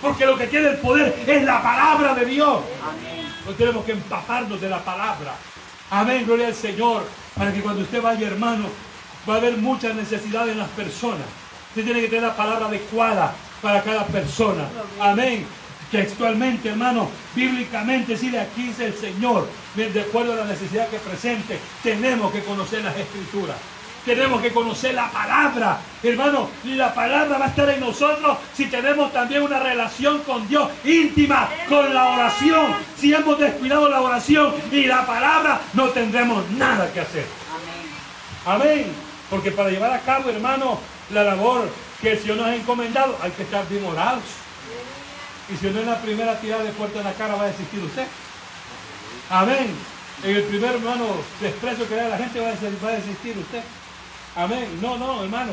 [0.00, 2.60] Porque lo que tiene el poder es la palabra de Dios.
[3.46, 5.34] No tenemos que empaparnos de la palabra.
[5.90, 7.04] Amén, gloria al Señor.
[7.36, 8.66] Para que cuando usted vaya, hermano,
[9.28, 11.26] va a haber mucha necesidad en las personas.
[11.70, 14.68] Usted tiene que tener la palabra adecuada para cada persona.
[15.00, 15.46] Amén.
[15.90, 20.98] Textualmente, hermano, bíblicamente, si de aquí dice el Señor, de acuerdo a la necesidad que
[20.98, 23.56] presente, tenemos que conocer las escrituras.
[24.04, 25.78] Tenemos que conocer la palabra.
[26.02, 30.70] Hermano, la palabra va a estar en nosotros si tenemos también una relación con Dios
[30.84, 32.74] íntima, con la oración.
[32.96, 37.26] Si hemos descuidado la oración y la palabra, no tendremos nada que hacer.
[38.46, 38.86] Amén.
[39.28, 40.78] Porque para llevar a cabo, hermano,
[41.10, 41.68] la labor
[42.00, 44.24] que el Señor nos ha encomendado, hay que estar bien orados.
[45.52, 47.80] Y si no es la primera tirada de puerta en la cara, va a desistir
[47.80, 48.06] usted.
[49.28, 49.74] Amén.
[50.22, 51.06] En el primer, hermano,
[51.40, 53.62] desprecio que da la gente, va a desistir usted.
[54.36, 54.78] Amén.
[54.80, 55.52] No, no, hermano.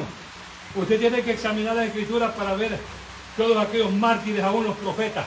[0.75, 2.77] Usted tiene que examinar la escritura para ver
[3.35, 5.25] todos aquellos mártires, aún los profetas.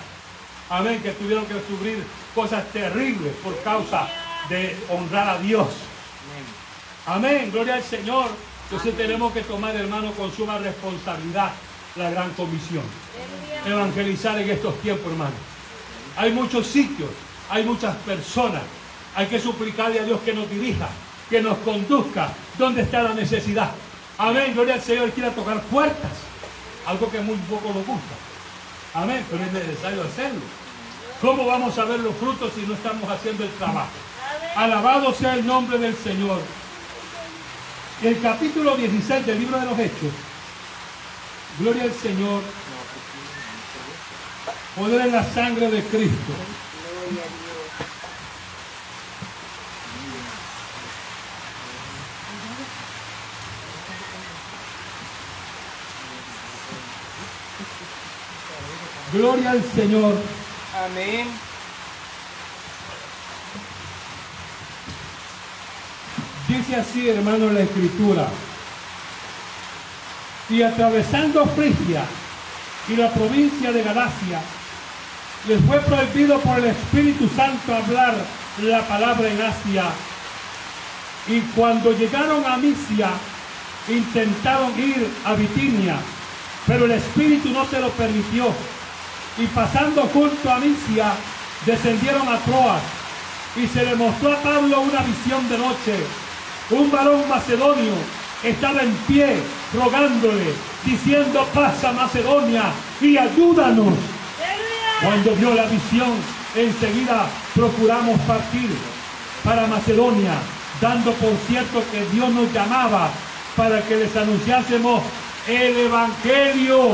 [0.68, 1.00] Amén.
[1.02, 4.08] Que tuvieron que sufrir cosas terribles por causa
[4.48, 5.68] de honrar a Dios.
[7.06, 7.50] Amén.
[7.50, 8.30] Gloria al Señor.
[8.64, 11.50] Entonces tenemos que tomar, hermano, con suma responsabilidad
[11.96, 12.84] la gran comisión.
[13.66, 15.34] Evangelizar en estos tiempos, hermano.
[16.16, 17.10] Hay muchos sitios,
[17.48, 18.62] hay muchas personas.
[19.16, 20.88] Hay que suplicarle a Dios que nos dirija
[21.30, 23.70] que nos conduzca donde está la necesidad.
[24.18, 26.10] Amén, gloria al Señor, quiere tocar puertas,
[26.86, 28.14] algo que muy poco nos gusta.
[28.92, 30.40] Amén, pero es necesario hacerlo.
[31.20, 33.88] ¿Cómo vamos a ver los frutos si no estamos haciendo el trabajo?
[34.56, 36.40] Alabado sea el nombre del Señor.
[38.02, 40.12] El capítulo 16 del libro de los Hechos,
[41.58, 42.42] gloria al Señor,
[44.74, 46.32] poder en la sangre de Cristo.
[59.12, 60.14] Gloria al Señor.
[60.84, 61.26] Amén.
[66.46, 68.28] Dice así, hermano, la escritura.
[70.48, 72.04] Y atravesando Frigia
[72.88, 74.40] y la provincia de Galacia,
[75.48, 78.14] les fue prohibido por el Espíritu Santo hablar
[78.62, 79.84] la palabra en Asia.
[81.26, 83.10] Y cuando llegaron a Misia,
[83.88, 85.96] intentaron ir a Bitinia,
[86.66, 88.54] pero el Espíritu no se lo permitió
[89.40, 91.12] y pasando junto a Misia,
[91.64, 92.82] descendieron a Troas
[93.56, 96.04] y se le mostró a Pablo una visión de noche.
[96.70, 97.94] Un varón macedonio
[98.44, 99.38] estaba en pie
[99.72, 102.64] rogándole, diciendo, pasa Macedonia
[103.00, 103.94] y ayúdanos.
[105.02, 106.12] Cuando vio la visión,
[106.54, 108.70] enseguida procuramos partir
[109.42, 110.34] para Macedonia,
[110.82, 113.08] dando por cierto que Dios nos llamaba
[113.56, 115.02] para que les anunciásemos
[115.48, 116.90] el Evangelio.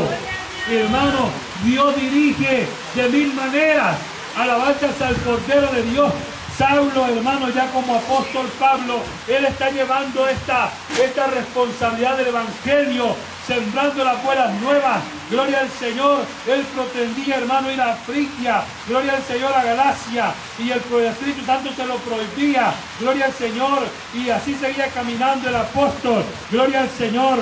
[0.68, 1.31] Hermano,
[1.64, 3.96] Dios dirige de mil maneras.
[4.37, 6.12] Alabanzas al Cordero de Dios.
[6.59, 13.14] Saulo, hermano, ya como apóstol Pablo, él está llevando esta, esta responsabilidad del Evangelio,
[13.46, 15.02] sembrando las buenas nuevas.
[15.31, 16.24] Gloria al Señor.
[16.48, 18.64] Él pretendía, hermano, ir a Frigia.
[18.88, 20.35] Gloria al Señor a Galacia.
[20.59, 22.72] Y el Espíritu Santo se lo prohibía.
[22.98, 23.87] Gloria al Señor.
[24.14, 26.24] Y así seguía caminando el apóstol.
[26.50, 27.38] Gloria al Señor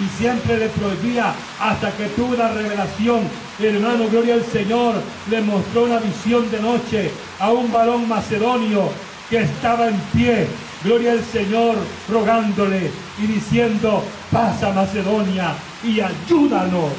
[0.00, 3.20] y siempre le prohibía hasta que tuvo una revelación.
[3.58, 4.94] Hermano, gloria al Señor,
[5.28, 8.88] le mostró una visión de noche a un varón macedonio
[9.28, 10.46] que estaba en pie.
[10.82, 11.76] Gloria al Señor,
[12.08, 16.90] rogándole y diciendo, pasa Macedonia y ayúdanos.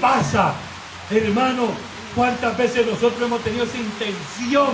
[0.00, 0.54] Pasa,
[1.10, 1.68] hermano,
[2.14, 4.68] cuántas veces nosotros hemos tenido esa intención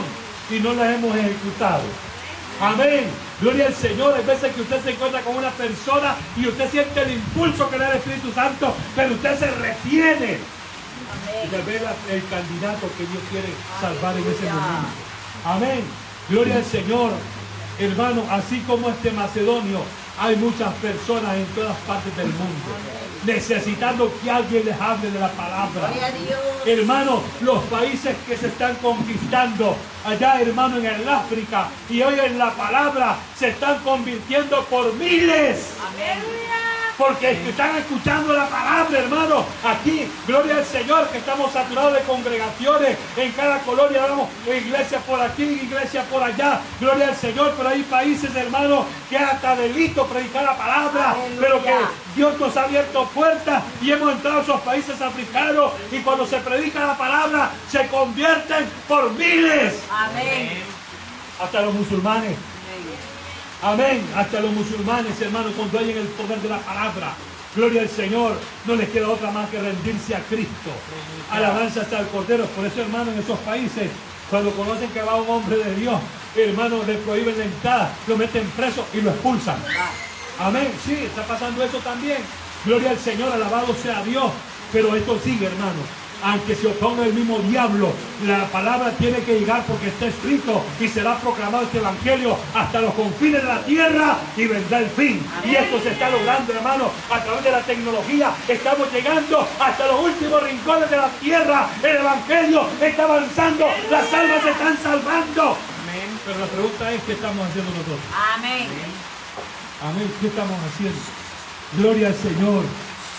[0.50, 1.83] y no la hemos ejecutado.
[2.60, 3.04] Amén.
[3.40, 4.14] Gloria al Señor.
[4.14, 7.78] Hay veces que usted se encuentra con una persona y usted siente el impulso que
[7.78, 10.38] le da el Espíritu Santo, pero usted se retiene.
[11.44, 13.48] Y tal vez el candidato que Dios quiere
[13.80, 14.88] salvar en ese momento.
[15.44, 15.84] Amén.
[16.28, 17.12] Gloria al Señor.
[17.78, 19.82] Hermano, así como este macedonio,
[20.18, 25.30] hay muchas personas en todas partes del mundo necesitando que alguien les hable de la
[25.32, 25.90] palabra.
[26.64, 32.38] Hermano, los países que se están conquistando allá, hermano, en el África y hoy en
[32.38, 35.72] la palabra se están convirtiendo por miles.
[36.96, 39.44] Porque están escuchando la palabra, hermano.
[39.64, 45.20] Aquí, gloria al Señor, que estamos saturados de congregaciones en cada colonia, vamos, iglesia por
[45.20, 50.44] aquí, iglesia por allá, gloria al Señor, pero hay países, hermano, que hasta delito predicar
[50.44, 51.38] la palabra, Aleluya.
[51.40, 51.74] pero que
[52.14, 56.38] Dios nos ha abierto puertas y hemos entrado a esos países africanos y cuando se
[56.38, 59.74] predica la palabra se convierten por miles.
[59.90, 60.62] Amén.
[61.40, 62.32] Hasta los musulmanes.
[62.32, 63.15] Amén.
[63.62, 67.14] Hasta los musulmanes, hermanos, cuando hay en el poder de la palabra.
[67.54, 68.38] Gloria al Señor.
[68.66, 70.70] No les queda otra más que rendirse a Cristo.
[71.30, 72.44] Alabanza hasta el Cordero.
[72.46, 73.90] Por eso, hermano, en esos países,
[74.30, 76.00] cuando conocen que va un hombre de Dios,
[76.36, 79.56] hermano, le prohíben la entrada, lo meten preso y lo expulsan.
[80.38, 80.68] Amén.
[80.84, 82.18] Sí, está pasando eso también.
[82.64, 84.30] Gloria al Señor, alabado sea Dios.
[84.72, 85.80] Pero esto sigue, hermano.
[86.22, 87.92] Aunque se oponga el mismo diablo,
[88.24, 92.94] la palabra tiene que llegar porque está escrito y será proclamado este evangelio hasta los
[92.94, 95.24] confines de la tierra y vendrá el fin.
[95.44, 98.31] Y esto se está logrando, hermano, a través de la tecnología.
[98.48, 101.68] Estamos llegando hasta los últimos rincones de la tierra.
[101.83, 105.57] El evangelio está avanzando, las almas se están salvando.
[106.26, 107.98] Pero la pregunta es, ¿qué estamos haciendo nosotros?
[108.35, 108.66] Amén.
[109.81, 110.12] Amén.
[110.20, 110.98] ¿Qué estamos haciendo?
[111.79, 112.64] Gloria al Señor.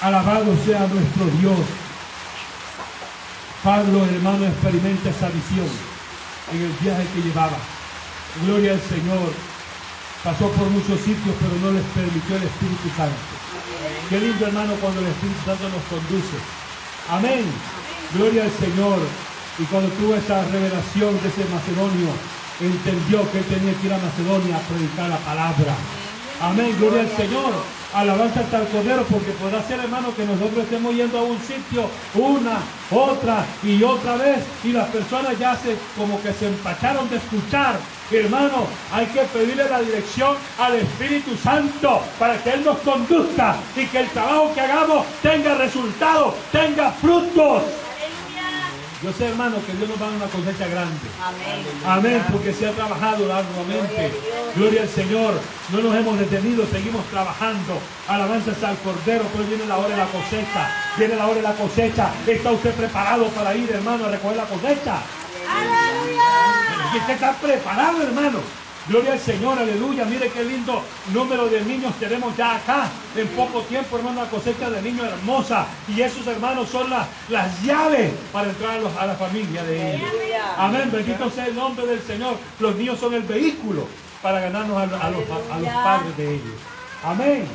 [0.01, 1.86] Alabado sea nuestro Dios.
[3.67, 5.67] Pablo, hermano, experimenta esa visión
[6.55, 7.59] en el viaje que llevaba.
[8.45, 9.27] Gloria al Señor.
[10.23, 13.19] Pasó por muchos sitios, pero no les permitió el Espíritu Santo.
[14.07, 16.39] Qué lindo, hermano, cuando el Espíritu Santo nos conduce.
[17.11, 17.43] Amén.
[18.15, 19.03] Gloria al Señor.
[19.59, 22.15] Y cuando tuvo esa revelación de ese macedonio,
[22.63, 25.75] entendió que él tenía que ir a Macedonia a predicar la palabra.
[26.39, 26.71] Amén.
[26.79, 27.51] Gloria al Señor.
[27.93, 31.89] Alabanza hasta el Cordero, porque podrá ser, hermano, que nosotros estemos yendo a un sitio
[32.15, 32.59] una,
[32.91, 37.79] otra y otra vez, y las personas ya se como que se empacharon de escuchar.
[38.11, 43.85] Hermano, hay que pedirle la dirección al Espíritu Santo para que Él nos conduzca y
[43.85, 47.63] que el trabajo que hagamos tenga resultados, tenga frutos.
[49.03, 51.07] Yo sé, hermano, que Dios nos va a dar una cosecha grande.
[51.21, 51.65] Amén.
[51.85, 54.11] Amén, porque se ha trabajado arduamente.
[54.55, 55.39] Gloria al Señor.
[55.71, 57.79] No nos hemos detenido, seguimos trabajando.
[58.07, 60.71] Alabanza al Cordero, pues viene la hora de la cosecha.
[60.97, 62.11] Viene la hora de la cosecha.
[62.25, 64.97] ¿Está usted preparado para ir, hermano, a recoger la cosecha?
[66.93, 68.39] ¿Y usted está preparado, hermano?
[68.89, 70.05] Gloria al Señor, aleluya.
[70.05, 70.81] Mire qué lindo
[71.13, 72.87] número de niños tenemos ya acá.
[73.15, 75.65] En poco tiempo, hermano, una cosecha de niños hermosa.
[75.93, 79.95] Y esos hermanos son las, las llaves para entrar a, los- a la familia de
[79.95, 80.09] ellos.
[80.57, 80.89] Amén.
[80.91, 82.37] Bendito sea el nombre del Señor.
[82.59, 83.87] Los niños son el vehículo
[84.21, 85.21] para ganarnos a, a los,
[85.51, 86.55] a los padres de ellos.
[87.03, 87.45] Amén.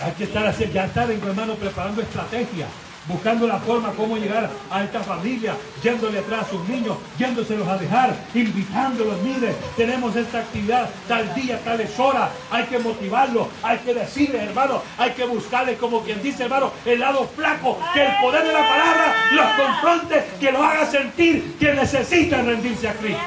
[0.00, 2.68] Hay que estar así, ya estar, hermano, preparando estrategias.
[3.08, 7.78] Buscando la forma cómo llegar a esta familia, yéndole atrás a sus niños, yéndoselos a
[7.78, 9.18] dejar, invitándolos.
[9.22, 12.28] Mire, tenemos esta actividad tal día, tales horas.
[12.50, 17.00] Hay que motivarlos, hay que decirles, hermano, hay que buscarles, como quien dice, hermano, el
[17.00, 21.72] lado flaco, que el poder de la palabra los confronte, que los haga sentir que
[21.72, 23.22] necesitan rendirse a Cristo.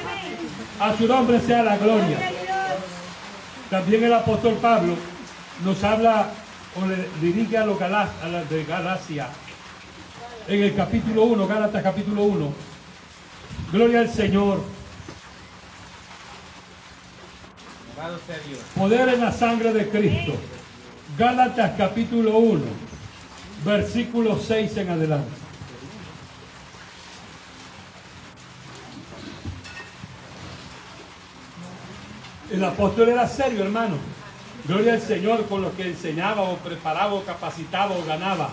[0.79, 2.17] A su nombre sea la gloria.
[3.71, 4.95] También el apóstol Pablo
[5.63, 6.29] nos habla
[6.79, 9.27] o le dirige a los Galá- a la de Galacia
[10.47, 12.53] en el capítulo 1, Gálatas capítulo 1.
[13.71, 14.61] Gloria al Señor.
[18.75, 20.33] Poder en la sangre de Cristo.
[21.17, 22.63] Gálatas capítulo 1,
[23.63, 25.31] versículo 6 en adelante.
[32.51, 33.95] El apóstol era serio, hermano.
[34.65, 38.49] Gloria al Señor con lo que enseñaba o preparaba o capacitaba o ganaba.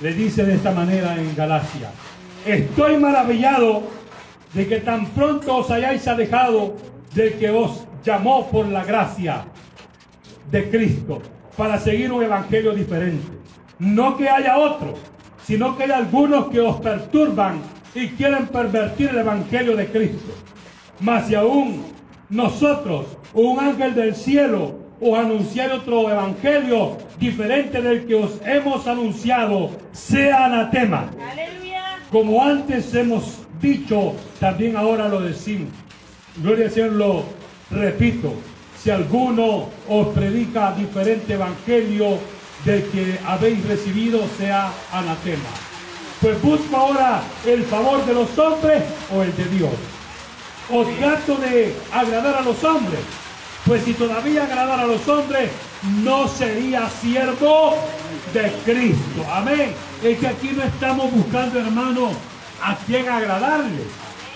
[0.00, 1.90] Le dice de esta manera en Galacia.
[2.46, 3.82] Estoy maravillado
[4.54, 6.74] de que tan pronto os hayáis alejado
[7.14, 9.44] del que os llamó por la gracia
[10.50, 11.20] de Cristo
[11.54, 13.28] para seguir un evangelio diferente.
[13.78, 14.94] No que haya otro,
[15.46, 17.60] sino que hay algunos que os perturban
[17.94, 20.32] y quieren pervertir el evangelio de Cristo.
[21.00, 21.84] Mas si aún
[22.30, 29.70] nosotros, un ángel del cielo, os anunciar otro evangelio diferente del que os hemos anunciado,
[29.92, 31.10] sea anatema.
[32.10, 35.70] Como antes hemos dicho, también ahora lo decimos.
[36.36, 37.24] Gloria al Señor, lo
[37.70, 38.34] repito.
[38.82, 42.18] Si alguno os predica diferente evangelio
[42.64, 45.48] del que habéis recibido, sea anatema.
[46.20, 48.82] Pues busco ahora el favor de los hombres
[49.14, 49.72] o el de Dios.
[50.70, 53.00] O trato de agradar a los hombres.
[53.70, 55.48] Pues si todavía agradar a los hombres,
[56.02, 57.76] no sería siervo
[58.34, 59.24] de Cristo.
[59.32, 59.72] Amén.
[60.02, 62.10] Es que aquí no estamos buscando, hermano,
[62.60, 63.84] a quién agradarle.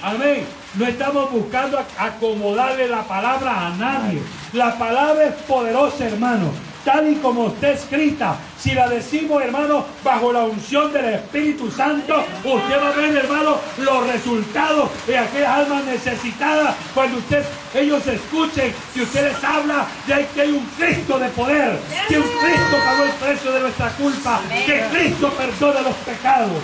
[0.05, 0.45] Amén.
[0.77, 4.23] No estamos buscando ac- acomodarle la palabra a nadie.
[4.53, 6.53] La palabra es poderosa, hermano.
[6.85, 8.37] Tal y como está escrita.
[8.59, 13.57] Si la decimos, hermano, bajo la unción del Espíritu Santo, usted va a ver, hermano,
[13.79, 16.75] los resultados de aquellas almas necesitadas.
[16.95, 21.79] Cuando usted, ellos escuchen que usted les habla de que hay un Cristo de poder,
[22.09, 26.63] que un Cristo pagó el precio de nuestra culpa, que Cristo perdona los pecados.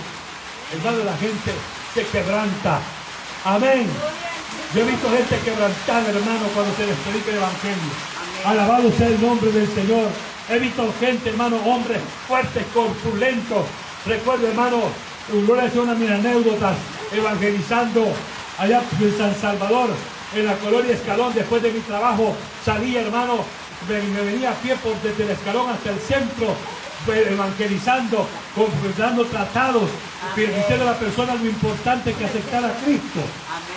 [0.72, 1.52] Hermano, la gente
[1.94, 2.78] se quebranta.
[3.44, 3.88] Amén.
[4.74, 8.19] Yo he visto gente quebrantada, hermano, cuando se les predica el Evangelio.
[8.44, 10.08] Alabado sea el nombre del Señor.
[10.48, 13.66] He visto gente, hermano, hombres fuertes, corpulentos.
[14.06, 14.80] Recuerdo, hermano,
[15.46, 16.76] gloria a una de mis anécdotas,
[17.12, 18.06] evangelizando
[18.58, 19.90] allá en San Salvador,
[20.34, 22.34] en la colonia Escalón, después de mi trabajo,
[22.64, 23.44] salí, hermano,
[23.88, 26.54] me, me venía a pie por desde el Escalón hasta el centro,
[27.04, 28.26] pues, evangelizando,
[28.96, 29.90] dando tratados,
[30.34, 33.20] diciendo a la persona lo importante que aceptar a Cristo.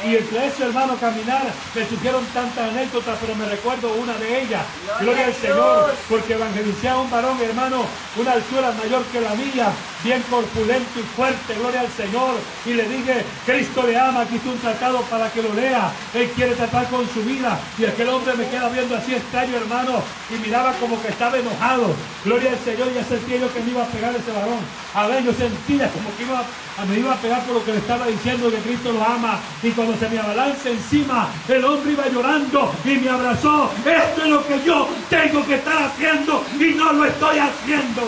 [0.06, 1.44] Y entre eso, hermano, caminar,
[1.74, 4.62] me surgieron tantas anécdotas, pero me recuerdo una de ellas.
[5.00, 7.86] Gloria al Señor, porque evangelicé a un varón, hermano,
[8.18, 9.72] una altura mayor que la mía,
[10.04, 12.36] bien corpulento y fuerte, gloria al Señor.
[12.66, 15.92] Y le dije, Cristo le ama, aquí está un tratado para que lo lea.
[16.14, 17.58] Él quiere tratar con su vida.
[17.78, 21.96] Y aquel hombre me queda viendo así extraño, hermano, y miraba como que estaba enojado.
[22.26, 24.60] Gloria al Señor, ya sentía yo que me iba a pegar ese varón.
[24.94, 26.44] A ver, yo sentía como que iba
[26.88, 29.40] me iba a pegar por lo que le estaba diciendo que Cristo lo ama.
[29.64, 33.72] Y cuando se me abalanza encima, el hombre iba llorando y me abrazó.
[33.86, 38.01] Esto es lo que yo tengo que estar haciendo y no lo estoy haciendo.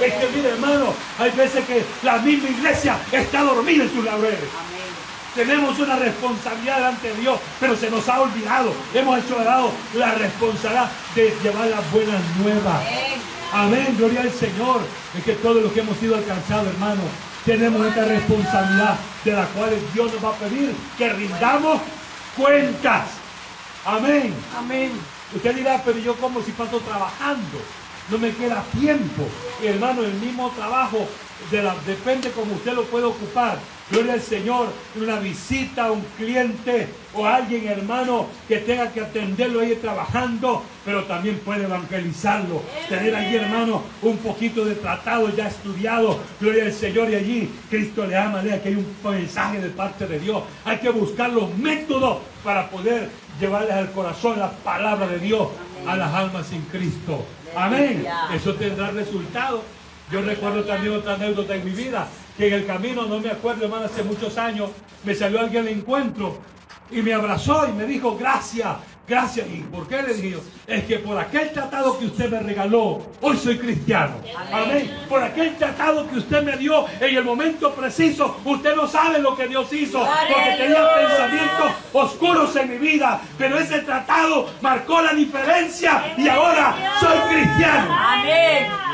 [0.00, 4.48] Es que mire hermano, hay veces que la misma iglesia está dormida en sus laureles.
[5.36, 8.74] Tenemos una responsabilidad ante Dios, pero se nos ha olvidado.
[8.92, 12.82] Hemos hecho lado la responsabilidad de llevar las buenas nuevas.
[13.52, 14.80] Amén, gloria al Señor.
[15.16, 17.02] Es que todos los que hemos sido alcanzados, hermano,
[17.44, 21.80] tenemos esta responsabilidad de la cual Dios nos va a pedir que rindamos
[22.36, 23.08] cuentas.
[23.84, 24.34] Amén.
[24.58, 24.92] Amén.
[25.34, 27.58] Usted dirá, pero yo como si paso trabajando
[28.10, 29.28] no me queda tiempo.
[29.62, 31.06] hermano, el mismo trabajo
[31.50, 33.58] de la, depende como usted lo puede ocupar.
[33.90, 39.60] Gloria al Señor, una visita a un cliente o alguien, hermano, que tenga que atenderlo
[39.60, 42.62] ahí trabajando, pero también puede evangelizarlo.
[42.88, 46.20] Tener allí, hermano, un poquito de tratado ya estudiado.
[46.40, 50.06] Gloria al Señor y allí Cristo le ama, lea que hay un mensaje de parte
[50.06, 50.44] de Dios.
[50.64, 53.08] Hay que buscar los métodos para poder
[53.40, 55.48] llevarles al corazón la palabra de Dios
[55.84, 57.24] a las almas sin Cristo.
[57.56, 58.06] Amén.
[58.32, 59.64] Eso tendrá resultado.
[60.10, 63.64] Yo recuerdo también otra anécdota en mi vida, que en el camino, no me acuerdo,
[63.64, 64.70] hermano, hace muchos años,
[65.04, 66.38] me salió alguien al encuentro
[66.90, 69.46] y me abrazó y me dijo, gracias, gracias.
[69.46, 70.40] ¿Y por qué le dije yo?
[70.66, 74.14] Es que por aquel tratado que usted me regaló, hoy soy cristiano.
[74.52, 74.90] Amén.
[75.08, 79.36] Por aquel tratado que usted me dio en el momento preciso, usted no sabe lo
[79.36, 85.14] que Dios hizo, porque tenía pensamientos oscuros en mi vida, pero ese tratado marcó la
[85.14, 87.96] diferencia y ahora soy cristiano.
[87.96, 88.89] Amén.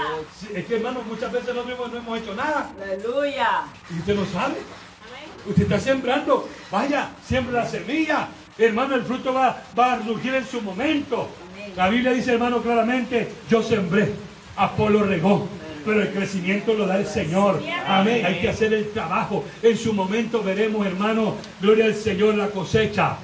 [0.57, 2.71] Es que hermano, muchas veces no hemos, no hemos hecho nada.
[2.83, 3.65] Aleluya.
[3.91, 4.55] Y usted no sabe.
[5.47, 6.49] Usted está sembrando.
[6.73, 8.29] Vaya, siembra la semilla.
[8.57, 11.29] Hermano, el fruto va, va a surgir en su momento.
[11.77, 14.13] La Biblia dice, hermano, claramente, yo sembré,
[14.57, 15.47] Apolo regó,
[15.85, 17.61] pero el crecimiento lo da el Señor.
[17.87, 18.25] Amén.
[18.25, 19.45] Hay que hacer el trabajo.
[19.63, 23.19] En su momento veremos, hermano, gloria al Señor, la cosecha.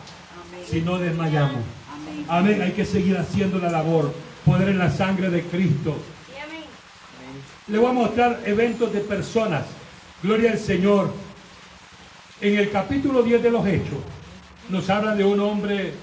[0.69, 1.63] Si no desmayamos.
[2.29, 2.61] Amén.
[2.61, 4.13] Hay que seguir haciendo la labor.
[4.45, 5.97] Poder en la sangre de Cristo.
[7.73, 9.65] Le voy a mostrar eventos de personas.
[10.23, 11.11] Gloria al Señor.
[12.39, 13.99] En el capítulo 10 de los Hechos
[14.69, 15.95] nos habla de un hombre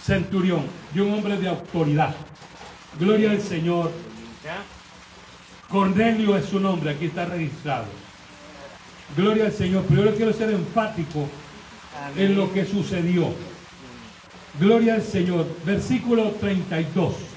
[0.00, 2.14] centurión, de un hombre de autoridad.
[3.00, 3.90] Gloria al Señor.
[5.68, 7.86] Cornelio es su nombre, aquí está registrado.
[9.16, 9.84] Gloria al Señor.
[9.88, 11.26] Pero yo quiero ser enfático
[12.16, 13.34] en lo que sucedió.
[14.60, 15.48] Gloria al Señor.
[15.66, 17.33] Versículo 32.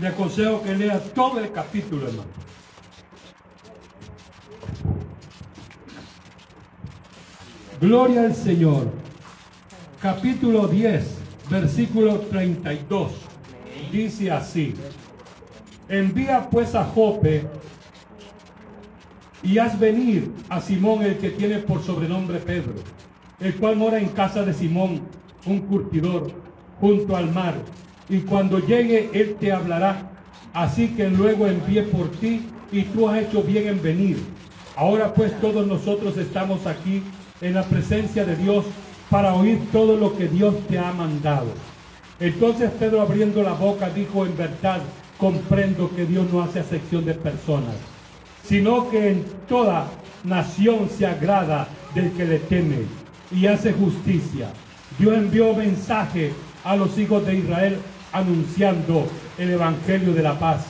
[0.00, 2.28] Le aconsejo que lea todo el capítulo, hermano.
[7.80, 8.92] Gloria al Señor.
[10.00, 11.04] Capítulo 10,
[11.50, 13.10] versículo 32.
[13.90, 14.74] Dice así.
[15.88, 17.46] Envía pues a Jope
[19.42, 22.74] y haz venir a Simón el que tiene por sobrenombre Pedro,
[23.40, 25.00] el cual mora en casa de Simón,
[25.46, 26.30] un curtidor,
[26.78, 27.54] junto al mar
[28.08, 30.10] y cuando llegue Él te hablará.
[30.52, 34.18] Así que luego envíe por ti y tú has hecho bien en venir.
[34.76, 37.02] Ahora pues todos nosotros estamos aquí
[37.40, 38.64] en la presencia de Dios
[39.10, 41.46] para oír todo lo que Dios te ha mandado.
[42.20, 44.80] Entonces Pedro abriendo la boca dijo, en verdad
[45.18, 47.74] comprendo que Dios no hace acepción de personas,
[48.44, 49.88] sino que en toda
[50.24, 52.78] nación se agrada del que le teme
[53.30, 54.50] y hace justicia.
[54.98, 56.32] Dios envió mensaje
[56.64, 57.78] a los hijos de Israel
[58.12, 59.06] anunciando
[59.38, 60.64] el Evangelio de la paz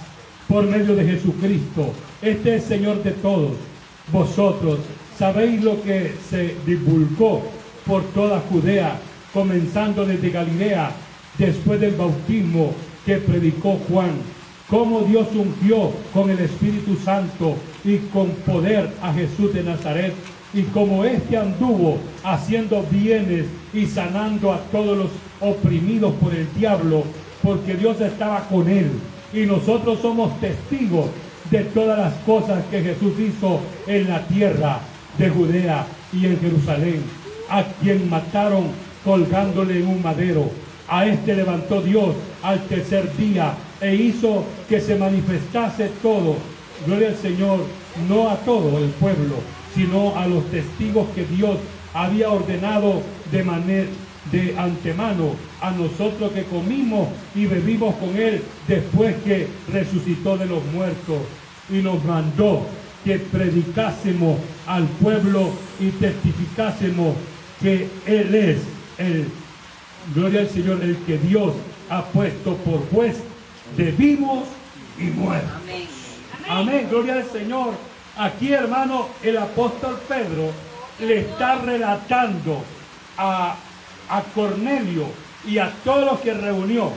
[0.48, 1.92] por medio de Jesucristo.
[2.22, 3.52] Este es Señor de todos.
[4.12, 4.78] Vosotros
[5.18, 7.42] sabéis lo que se divulgó
[7.86, 8.98] por toda Judea,
[9.32, 10.90] comenzando desde Galilea,
[11.36, 12.72] después del bautismo
[13.04, 14.12] que predicó Juan,
[14.68, 20.14] cómo Dios ungió con el Espíritu Santo y con poder a Jesús de Nazaret,
[20.54, 25.10] y como éste anduvo haciendo bienes y sanando a todos los
[25.40, 27.04] oprimidos por el diablo,
[27.42, 28.90] porque Dios estaba con él.
[29.32, 31.06] Y nosotros somos testigos
[31.50, 34.80] de todas las cosas que Jesús hizo en la tierra
[35.16, 37.02] de Judea y en Jerusalén,
[37.48, 38.66] a quien mataron
[39.04, 40.50] colgándole en un madero.
[40.88, 46.36] A este levantó Dios al tercer día e hizo que se manifestase todo.
[46.86, 47.60] Gloria al Señor,
[48.08, 49.36] no a todo el pueblo,
[49.74, 51.58] sino a los testigos que Dios
[51.92, 53.88] había ordenado de manera
[54.32, 60.64] de antemano a nosotros que comimos y bebimos con él después que resucitó de los
[60.66, 61.18] muertos
[61.70, 62.66] y nos mandó
[63.04, 65.50] que predicásemos al pueblo
[65.80, 67.14] y testificásemos
[67.60, 68.58] que él es
[68.98, 69.26] el
[70.14, 71.54] gloria al Señor el que Dios
[71.90, 73.16] ha puesto por juez
[73.76, 74.44] de vivos
[74.98, 75.50] y muertos.
[75.62, 75.88] Amén.
[76.48, 77.74] Amén, gloria al Señor.
[78.16, 80.50] Aquí, hermano, el apóstol Pedro
[81.00, 82.64] le está relatando
[83.16, 83.56] a,
[84.08, 85.06] a Cornelio
[85.46, 86.92] y a todos los que reunió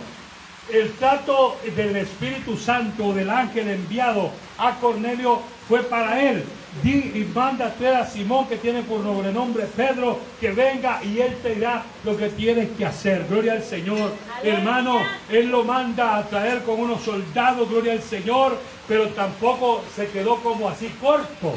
[0.72, 6.43] el trato del Espíritu Santo, del ángel enviado a Cornelio, fue para él.
[6.82, 11.20] Di y manda a traer a Simón, que tiene por nombre Pedro, que venga y
[11.20, 13.26] él te dirá lo que tienes que hacer.
[13.30, 14.14] Gloria al Señor.
[14.41, 14.99] Hermano,
[15.30, 18.57] él lo manda a traer con unos soldados, gloria al Señor,
[18.88, 21.55] pero tampoco se quedó como así corto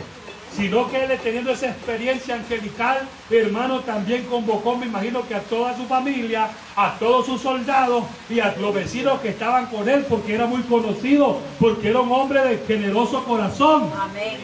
[0.56, 5.76] sino que él teniendo esa experiencia angelical, hermano, también convocó, me imagino que a toda
[5.76, 10.34] su familia, a todos sus soldados y a los vecinos que estaban con él, porque
[10.34, 13.90] era muy conocido, porque era un hombre de generoso corazón.
[13.98, 14.38] Amén.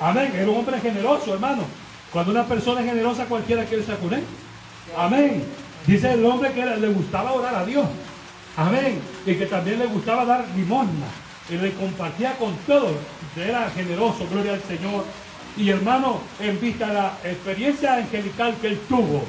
[0.00, 1.62] Amén, era un hombre generoso, hermano.
[2.12, 4.24] Cuando una persona es generosa, cualquiera quiere estar con él.
[4.96, 5.44] Amén.
[5.86, 7.86] Dice el hombre que le gustaba orar a Dios.
[8.56, 9.00] Amén.
[9.24, 11.06] Y que también le gustaba dar limosna.
[11.48, 12.92] Y le compartía con todos.
[13.36, 15.04] Era generoso, gloria al Señor.
[15.56, 19.22] Y hermano, en vista de la experiencia angelical que él tuvo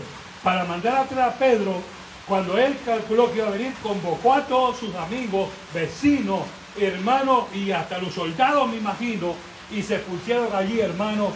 [0.43, 1.81] para mandar a traer a Pedro,
[2.27, 6.41] cuando él calculó que iba a venir, convocó a todos sus amigos, vecinos,
[6.79, 9.35] hermanos y hasta los soldados, me imagino,
[9.71, 11.31] y se pusieron allí, hermano,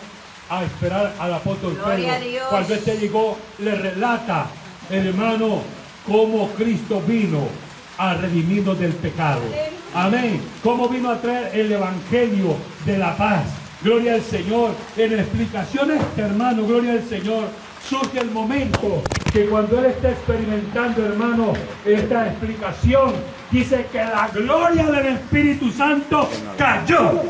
[0.50, 2.30] a esperar al apóstol Gloria a Pedro.
[2.30, 2.48] Dios.
[2.50, 4.48] Cuando este llegó, le relata,
[4.90, 5.62] hermano,
[6.06, 7.48] cómo Cristo vino
[7.98, 9.42] a redimirnos del pecado.
[9.94, 10.42] Amén.
[10.64, 13.46] Cómo vino a traer el evangelio de la paz.
[13.82, 14.72] Gloria al Señor.
[14.96, 17.46] En explicaciones, hermano, gloria al Señor.
[17.88, 19.02] Surge el momento
[19.32, 21.54] que cuando él está experimentando, hermano,
[21.86, 23.14] esta explicación,
[23.52, 27.22] dice que la gloria del Espíritu Santo cayó.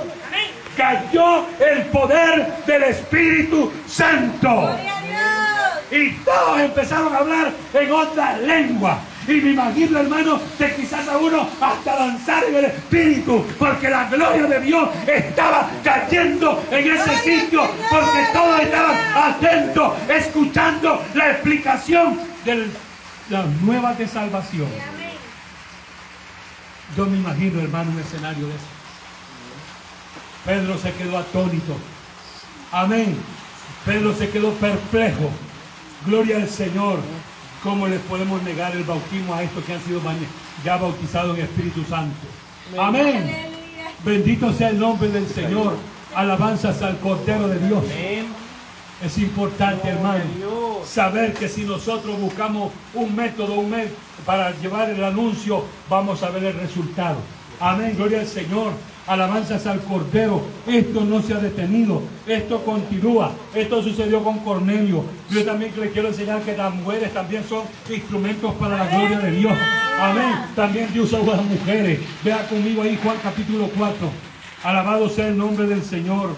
[0.75, 4.47] Cayó el poder del Espíritu Santo.
[4.47, 6.01] Gloria a Dios.
[6.01, 8.99] Y todos empezaron a hablar en otra lengua.
[9.27, 14.05] Y me imagino, hermano, que quizás a uno hasta danzar en el espíritu, porque la
[14.09, 22.17] gloria de Dios estaba cayendo en ese sitio, porque todos estaban atentos, escuchando la explicación
[22.45, 22.67] de
[23.29, 24.69] las nuevas de salvación.
[26.95, 28.65] Yo me imagino, hermano, un escenario de eso.
[30.45, 31.75] Pedro se quedó atónito.
[32.71, 33.17] Amén.
[33.85, 35.29] Pedro se quedó perplejo.
[36.05, 36.99] Gloria al Señor.
[37.63, 40.01] ¿Cómo les podemos negar el bautismo a estos que han sido
[40.63, 42.15] ya bautizados en Espíritu Santo?
[42.77, 43.35] Amén.
[44.03, 45.75] Bendito sea el nombre del Señor.
[46.15, 47.83] Alabanzas al Cordero de Dios.
[49.03, 50.23] Es importante, hermano,
[50.85, 53.95] saber que si nosotros buscamos un método, un método
[54.25, 57.17] para llevar el anuncio, vamos a ver el resultado.
[57.59, 58.71] Amén, gloria al Señor.
[59.07, 60.41] Alabanzas al Cordero.
[60.67, 62.01] Esto no se ha detenido.
[62.27, 63.31] Esto continúa.
[63.55, 65.03] Esto sucedió con Cornelio.
[65.29, 69.31] Yo también le quiero enseñar que las mujeres también son instrumentos para la gloria de
[69.31, 69.53] Dios.
[69.99, 70.33] Amén.
[70.55, 71.99] También Dios usa a las mujeres.
[72.23, 74.09] Vea conmigo ahí Juan capítulo 4.
[74.63, 76.35] Alabado sea el nombre del Señor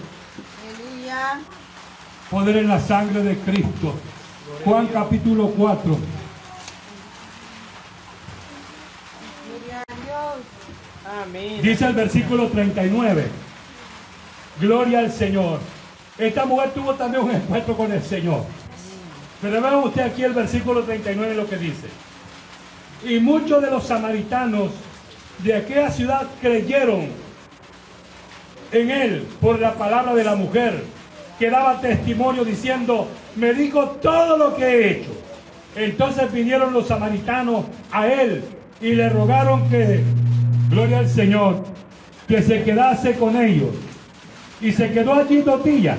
[0.62, 1.40] Aleluya.
[2.30, 3.94] poder en la sangre de Cristo.
[4.64, 5.98] Juan capítulo 4.
[9.48, 10.59] Gloria a Dios.
[11.62, 13.26] Dice el versículo 39.
[14.60, 15.58] Gloria al Señor.
[16.18, 18.44] Esta mujer tuvo también un encuentro con el Señor.
[19.40, 21.88] Pero vean usted aquí el versículo 39 lo que dice.
[23.04, 24.70] Y muchos de los samaritanos
[25.38, 27.08] de aquella ciudad creyeron
[28.72, 30.84] en él por la palabra de la mujer
[31.38, 35.10] que daba testimonio diciendo, me dijo todo lo que he hecho.
[35.74, 38.44] Entonces vinieron los samaritanos a él
[38.80, 40.04] y le rogaron que,
[40.70, 41.64] gloria al Señor,
[42.28, 43.70] que se quedase con ellos.
[44.60, 45.98] Y se quedó allí dos días.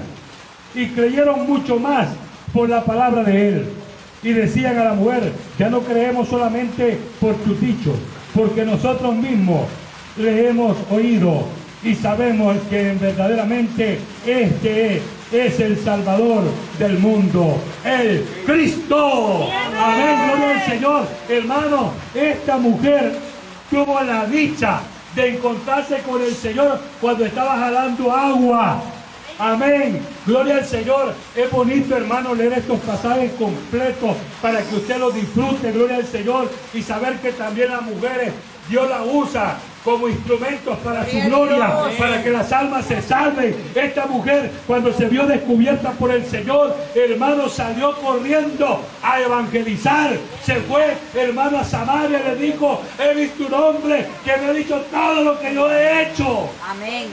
[0.73, 2.07] Y creyeron mucho más
[2.53, 3.65] por la palabra de él.
[4.23, 7.95] Y decían a la mujer, ya no creemos solamente por tus dichos,
[8.33, 9.67] porque nosotros mismos
[10.17, 11.45] le hemos oído
[11.83, 15.01] y sabemos que verdaderamente este
[15.31, 16.43] es el Salvador
[16.77, 19.47] del mundo, el Cristo.
[19.75, 21.07] Amén, gloria al Señor.
[21.27, 23.13] Hermano, esta mujer
[23.71, 24.81] tuvo la dicha
[25.15, 28.83] de encontrarse con el Señor cuando estaba jalando agua.
[29.39, 30.05] Amén.
[30.27, 31.15] Gloria al Señor.
[31.35, 35.71] Es bonito, hermano, leer estos pasajes completos para que usted los disfrute.
[35.71, 36.51] Gloria al Señor.
[36.73, 38.33] Y saber que también las mujeres
[38.69, 43.55] Dios la usa como instrumentos para su gloria, para que las almas se salven.
[43.75, 50.17] Esta mujer, cuando se vio descubierta por el Señor, hermano, salió corriendo a evangelizar.
[50.43, 54.83] Se fue, hermano, a Samaria, le dijo, he visto un hombre que me ha dicho
[54.91, 56.49] todo lo que yo he hecho.
[56.63, 57.07] Amén.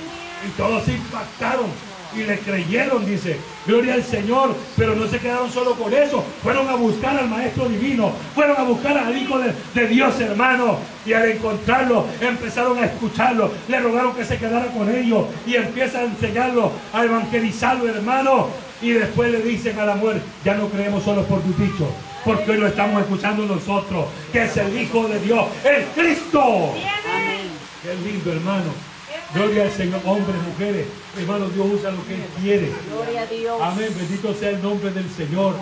[0.47, 5.51] Y todos se impactaron y le creyeron, dice, gloria al Señor, pero no se quedaron
[5.51, 9.53] solo con eso, fueron a buscar al Maestro Divino, fueron a buscar al Hijo de,
[9.75, 14.95] de Dios, hermano, y al encontrarlo empezaron a escucharlo, le rogaron que se quedara con
[14.95, 18.49] ellos y empieza a enseñarlo, a evangelizarlo, hermano,
[18.81, 21.89] y después le dicen a la mujer, ya no creemos solo por tu dicho,
[22.25, 26.43] porque hoy lo estamos escuchando nosotros, que es el Hijo de Dios, el Cristo.
[26.43, 27.49] Amén.
[27.83, 28.88] Qué lindo, hermano.
[29.35, 30.87] Gloria al Señor, hombres, mujeres.
[31.19, 32.73] Hermano, Dios usa lo que Él quiere.
[32.93, 33.59] Gloria a Dios.
[33.61, 33.89] Amén.
[33.97, 35.55] Bendito sea el nombre del Señor.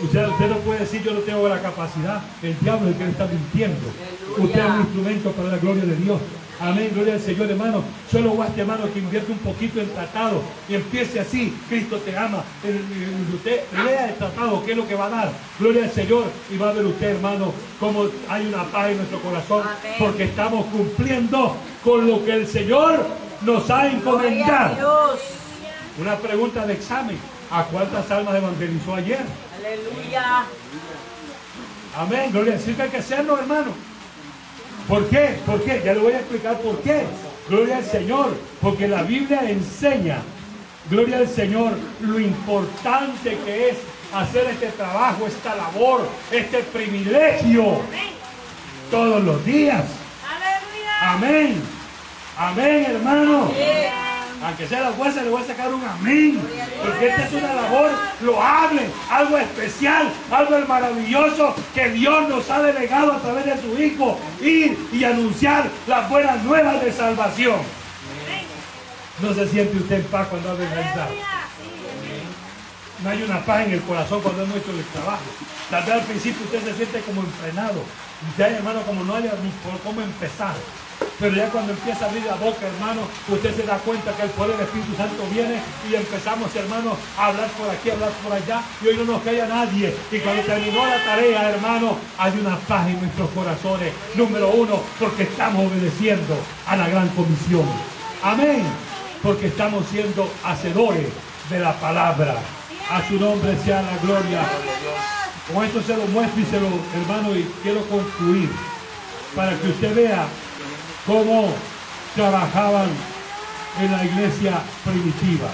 [0.00, 2.22] Usted, usted no puede decir yo no tengo la capacidad.
[2.42, 3.88] El diablo es el que le está mintiendo.
[4.36, 4.44] Aleluya.
[4.44, 6.20] Usted es un instrumento para la gloria de Dios.
[6.60, 7.84] Amén, gloria al Señor, hermano.
[8.10, 11.56] Solo guaste, hermano, que invierte un poquito en tratado y empiece así.
[11.68, 12.42] Cristo te ama.
[12.64, 15.32] El- el- Usted lea el tratado, ¿qué es lo que va a dar?
[15.58, 16.24] Gloria al Señor.
[16.52, 19.62] Y va a ver usted, hermano, cómo hay una paz en nuestro corazón.
[19.62, 19.94] Amén.
[20.00, 23.06] Porque estamos cumpliendo con lo que el Señor
[23.42, 25.18] nos ha a encomendado.
[26.00, 27.18] Una pregunta de examen.
[27.50, 29.20] ¿A cuántas almas evangelizó ayer?
[29.58, 30.44] Aleluya.
[31.96, 33.72] Amén, gloria Señor que hay que hacerlo, hermano.
[34.86, 35.38] ¿Por qué?
[35.46, 35.82] ¿Por qué?
[35.84, 37.04] Ya le voy a explicar por qué.
[37.48, 40.18] Gloria al Señor, porque la Biblia enseña,
[40.90, 43.78] gloria al Señor, lo importante que es
[44.14, 47.78] hacer este trabajo, esta labor, este privilegio
[48.90, 49.84] todos los días.
[51.00, 51.62] Amén.
[52.36, 53.50] Amén, hermano.
[54.42, 56.40] Aunque sea la fuerza, le voy a sacar un amén.
[56.82, 57.90] Porque esta es una labor
[58.20, 64.18] loable, algo especial, algo maravilloso que Dios nos ha delegado a través de su Hijo.
[64.40, 67.60] Ir y anunciar las buenas nuevas de salvación.
[69.20, 71.10] No se siente usted en paz cuando ha evangelizado.
[73.02, 75.22] No hay una paz en el corazón cuando hemos hecho el trabajo.
[75.70, 77.82] Tal vez al principio usted se siente como enfrenado.
[78.36, 80.54] Ya, hermano, como no haya ni por cómo empezar.
[81.18, 84.30] Pero ya cuando empieza a abrir la boca, hermano, usted se da cuenta que el
[84.30, 88.32] poder del Espíritu Santo viene y empezamos, hermano, a hablar por aquí, a hablar por
[88.32, 88.62] allá.
[88.80, 89.96] Y hoy no nos calla nadie.
[90.12, 93.92] Y cuando terminó la tarea, hermano, hay una paz en nuestros corazones.
[94.14, 96.36] Número uno, porque estamos obedeciendo
[96.66, 97.66] a la gran comisión.
[98.22, 98.62] Amén.
[99.20, 101.08] Porque estamos siendo hacedores
[101.50, 102.36] de la palabra.
[102.90, 104.42] A su nombre sea la gloria.
[105.52, 108.50] Con esto se lo muestro y se lo, hermano, y quiero concluir
[109.34, 110.26] para que usted vea
[111.08, 111.48] cómo
[112.14, 112.90] trabajaban
[113.80, 115.48] en la iglesia primitiva.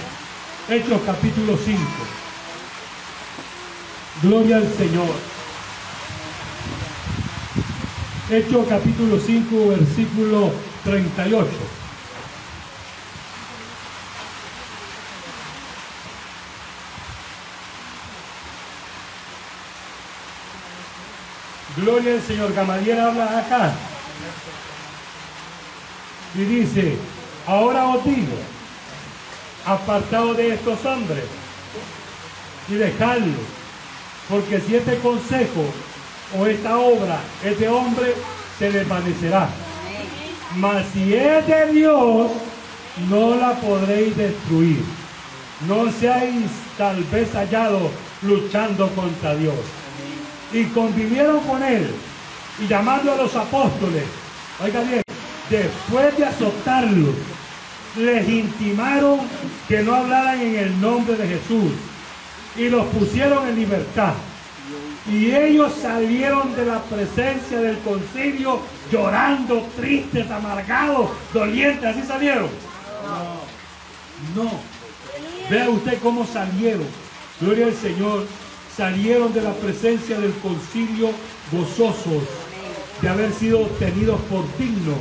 [0.69, 1.79] Hechos capítulo 5.
[4.21, 5.15] Gloria al Señor.
[8.29, 10.51] Hechos capítulo 5, versículo
[10.83, 11.47] 38.
[21.77, 22.53] Gloria al Señor.
[22.53, 23.73] Gamaliel habla acá.
[26.37, 26.97] Y dice,
[27.47, 28.37] ahora os digo,
[29.65, 31.23] apartados de estos hombres
[32.67, 33.39] y dejadlos,
[34.29, 35.65] porque si este consejo
[36.37, 38.13] o esta obra es de hombre,
[38.59, 39.49] se desvanecerá.
[40.57, 42.31] Mas si es de Dios,
[43.09, 44.83] no la podréis destruir.
[45.67, 46.45] No seáis
[46.77, 49.55] tal vez hallados luchando contra Dios.
[50.51, 51.89] Y convivieron con él,
[52.59, 54.03] y llamando a los apóstoles,
[54.63, 55.04] oiga bien,
[55.49, 57.15] después de azotarlos,
[57.97, 59.19] les intimaron
[59.67, 61.71] que no hablaran en el nombre de Jesús
[62.57, 64.13] y los pusieron en libertad.
[65.11, 68.59] Y ellos salieron de la presencia del concilio
[68.91, 71.85] llorando, tristes, amargados, dolientes.
[71.85, 72.49] ¿Así salieron?
[74.35, 74.51] No.
[75.49, 76.87] Vea usted cómo salieron.
[77.39, 78.25] Gloria al Señor.
[78.75, 81.11] salieron de la presencia del concilio
[81.51, 82.23] gozosos
[83.01, 84.97] de haber sido tenidos por dignos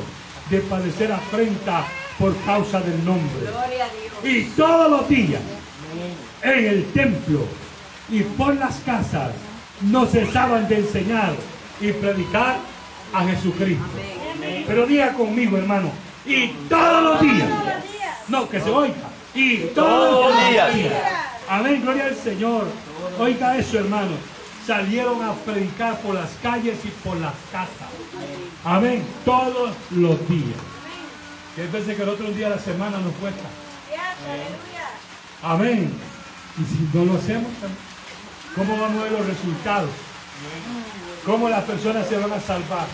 [0.50, 1.84] de padecer afrenta
[2.18, 3.40] por causa del nombre.
[3.40, 4.36] Gloria a Dios.
[4.36, 5.40] Y todos los días
[6.42, 7.46] en el templo
[8.08, 9.30] y por las casas
[9.80, 11.34] no cesaban de enseñar
[11.80, 12.56] y predicar
[13.12, 13.84] a Jesucristo.
[14.66, 15.90] Pero diga conmigo, hermano,
[16.26, 17.48] y todos los días.
[18.28, 18.94] No, que se oiga.
[19.34, 20.70] Y todos los días.
[21.48, 22.66] Amén, gloria al Señor.
[23.18, 24.12] Oiga eso, hermano.
[24.66, 27.90] Salieron a predicar por las calles y por las casas.
[28.64, 30.58] Amén, todos los días.
[31.54, 33.44] Que hay veces que el otro día de la semana nos cuesta.
[35.42, 35.92] Amén.
[36.58, 37.50] Y si no lo hacemos,
[38.56, 39.90] ¿cómo vamos a ver los resultados?
[41.26, 42.86] ¿Cómo las personas se van a salvar?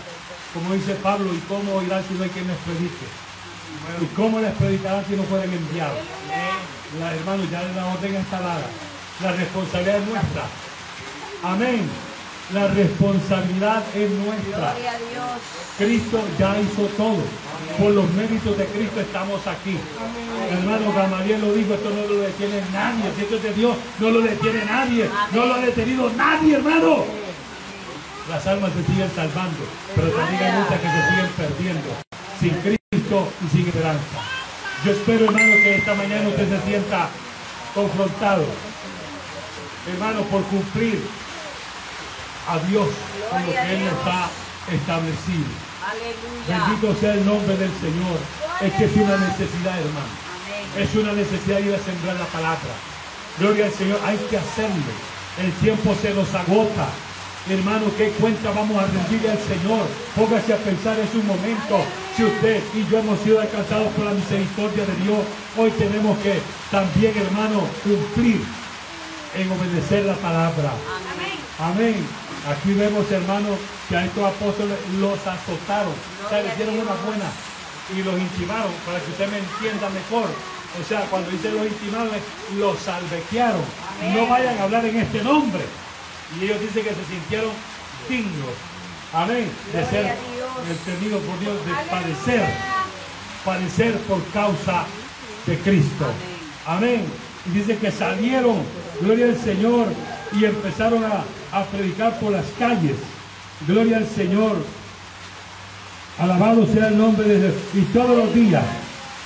[0.52, 3.06] Como dice Pablo, ¿y cómo oirán si no hay quien les predique?
[4.02, 5.92] ¿Y cómo les predicarán si no pueden enviar?
[6.98, 8.66] La, hermano, ya la orden está dada.
[9.22, 10.42] La responsabilidad es nuestra.
[11.42, 11.88] Amén.
[12.52, 14.72] La responsabilidad es nuestra.
[14.72, 15.40] Gloria a Dios.
[15.78, 17.22] Cristo ya hizo todo.
[17.78, 19.78] Por los méritos de Cristo estamos aquí.
[20.50, 23.04] Hermano Gamaliel lo dijo, esto no lo detiene nadie.
[23.16, 25.08] Si esto es de Dios, no lo detiene nadie.
[25.32, 27.04] No lo ha detenido nadie, hermano.
[28.28, 29.64] Las almas se siguen salvando,
[29.94, 31.88] pero también hay muchas que se siguen perdiendo.
[32.38, 34.18] Sin Cristo y sin esperanza.
[34.84, 37.08] Yo espero, hermano, que esta mañana usted se sienta
[37.74, 38.44] confrontado.
[39.88, 41.00] Hermano, por cumplir
[42.48, 42.88] a Dios
[43.30, 44.28] con lo que Él nos ha
[44.72, 45.50] establecido.
[45.80, 46.66] Aleluya.
[46.66, 48.18] Bendito sea el nombre del Señor.
[48.60, 50.12] Es que es una necesidad, hermano.
[50.36, 50.84] Amén.
[50.84, 52.72] Es una necesidad ir a sembrar la palabra.
[53.38, 53.98] Gloria al Señor.
[54.04, 54.92] Hay que hacerlo.
[55.38, 56.88] El tiempo se nos agota.
[57.48, 59.86] Hermano, ¿qué cuenta vamos a rendirle al Señor?
[60.14, 61.80] Póngase a pensar en su momento.
[62.14, 65.24] Si usted y yo hemos sido alcanzados por la misericordia de Dios,
[65.56, 66.38] hoy tenemos que
[66.70, 68.42] también, hermano, cumplir
[69.34, 70.72] en obedecer la palabra.
[71.58, 72.06] Amén.
[72.48, 75.92] Aquí vemos, hermanos, que a estos apóstoles los azotaron.
[76.24, 77.28] O sea, les dieron una buena
[77.94, 80.28] y los intimaron, para que usted me entienda mejor.
[80.80, 82.10] O sea, cuando dice los intimaron,
[82.56, 83.64] los salvequearon.
[84.14, 85.64] No vayan a hablar en este nombre.
[86.38, 87.50] Y ellos dicen que se sintieron
[88.08, 88.54] dignos.
[89.12, 89.50] Amén.
[89.72, 90.16] De ser
[90.84, 92.48] tenidos por Dios, de padecer.
[93.44, 94.84] Padecer por causa
[95.46, 96.06] de Cristo.
[96.66, 97.04] Amén.
[97.46, 98.62] Y dice que salieron,
[99.00, 99.88] gloria al Señor,
[100.32, 102.96] y empezaron a, a predicar por las calles.
[103.66, 104.64] Gloria al Señor.
[106.18, 107.54] Alabado sea el nombre de Dios.
[107.74, 108.64] Y todos los días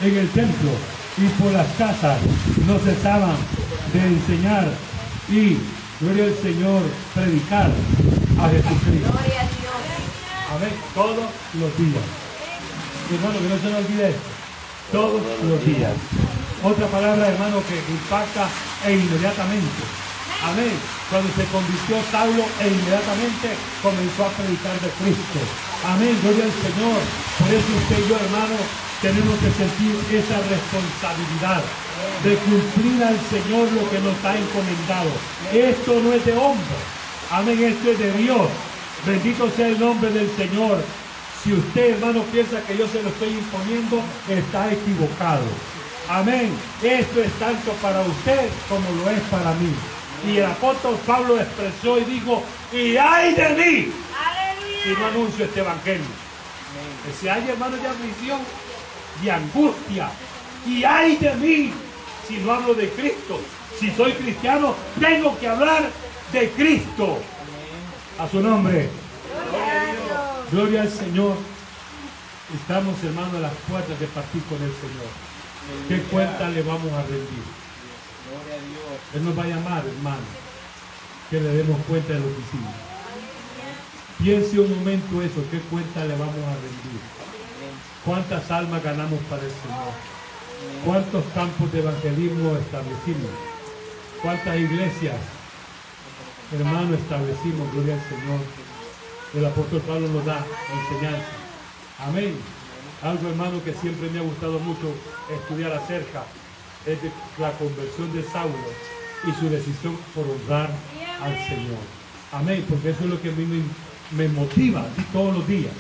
[0.01, 0.71] en el templo
[1.17, 2.19] y por las casas
[2.67, 3.37] no cesaban
[3.93, 4.69] de enseñar
[5.29, 5.59] y,
[6.01, 6.83] gloria al Señor,
[7.15, 7.71] predicar
[8.41, 9.13] a Jesucristo.
[9.13, 9.75] Gloria a Dios.
[10.55, 10.73] Amén.
[10.95, 12.05] Todos los días.
[13.13, 14.23] Hermano, que no se nos olvide esto.
[14.93, 15.93] Todos los días.
[16.63, 18.49] Otra palabra, hermano, que impacta
[18.87, 20.04] e inmediatamente.
[20.45, 20.77] Amén.
[21.09, 25.41] Cuando se convirtió Saulo e inmediatamente comenzó a predicar de Cristo.
[25.89, 26.13] Amén.
[26.21, 27.01] Gloria al Señor.
[27.41, 28.61] Por eso usted y yo, hermano,
[29.01, 31.65] tenemos que sentir esa responsabilidad
[32.21, 35.13] de cumplir al Señor lo que nos ha encomendado.
[35.49, 36.77] Esto no es de hombre.
[37.31, 37.65] Amén.
[37.65, 38.49] Esto es de Dios.
[39.07, 40.85] Bendito sea el nombre del Señor.
[41.43, 45.45] Si usted, hermano, piensa que yo se lo estoy imponiendo, está equivocado.
[46.09, 46.53] Amén.
[46.83, 49.73] Esto es tanto para usted como lo es para mí.
[50.27, 53.93] Y el apóstol Pablo expresó y dijo, y hay de mí
[54.83, 56.05] si no anuncio este evangelio.
[57.21, 58.41] Si hay, hermano, de aflicción,
[59.23, 60.11] de angustia.
[60.67, 61.73] Y hay de mí
[62.27, 63.41] si no hablo de Cristo.
[63.79, 65.91] Si soy cristiano, tengo que hablar
[66.33, 67.19] de Cristo.
[68.19, 68.89] A su nombre.
[70.51, 71.37] Gloria al Señor.
[72.55, 75.89] Estamos, hermano, a las puertas de partir con el Señor.
[75.89, 77.64] ¿Qué cuenta le vamos a rendir?
[78.25, 79.01] Gloria a Dios.
[79.15, 80.27] Él nos va a llamar, hermano,
[81.31, 82.75] que le demos cuenta de lo que hicimos.
[84.19, 87.01] Piense un momento eso, ¿qué cuenta le vamos a rendir?
[88.05, 89.93] ¿Cuántas almas ganamos para el Señor?
[90.85, 93.33] ¿Cuántos campos de evangelismo establecimos?
[94.23, 95.17] ¿Cuántas iglesias,
[96.53, 97.73] hermano, establecimos?
[97.73, 98.41] Gloria al Señor.
[99.35, 101.33] El apóstol Pablo nos da enseñanza.
[101.99, 102.37] Amén.
[103.03, 104.95] Algo, hermano, que siempre me ha gustado mucho
[105.29, 106.25] estudiar acerca
[106.87, 108.55] es de la conversión de Saulo
[109.27, 110.71] y su decisión por honrar
[111.23, 111.81] al Señor.
[112.33, 113.63] Amén, porque eso es lo que a mí me,
[114.17, 115.73] me motiva todos los días.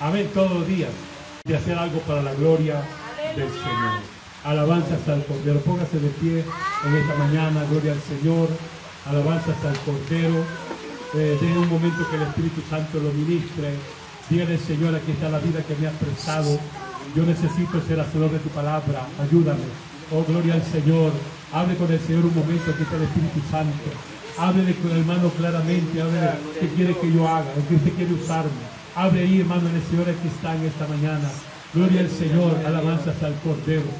[0.00, 0.90] Amén, todos los días.
[1.44, 2.82] De hacer algo para la gloria
[3.36, 4.00] del Señor.
[4.44, 5.60] Alabanzas al Cordero.
[5.60, 6.44] Póngase de pie
[6.86, 7.64] en esta mañana.
[7.70, 8.48] Gloria al Señor.
[9.06, 10.44] Alabanzas al Cordero.
[11.14, 13.74] Eh, un momento que el Espíritu Santo lo ministre.
[14.30, 16.58] Dígale, Señor, aquí está la vida que me has prestado.
[17.16, 19.06] Yo necesito ser hacedor de tu palabra.
[19.20, 19.87] Ayúdame.
[20.10, 21.12] Oh, gloria al Señor.
[21.52, 22.70] Hable con el Señor un momento.
[22.70, 23.90] Aquí está el Espíritu Santo.
[24.38, 26.30] Háblele con el hermano claramente, háblele
[26.60, 28.50] qué quiere que yo haga, o que usted quiere usarme.
[28.94, 31.28] Hable ahí, hermano, en el Señor aquí está en esta mañana.
[31.74, 33.90] Gloria al Señor, alabanzas al Cordero.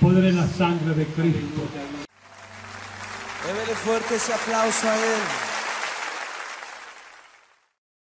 [0.00, 1.62] Poder en la sangre de Cristo.
[3.44, 5.47] Débele fuerte ese aplauso a Él.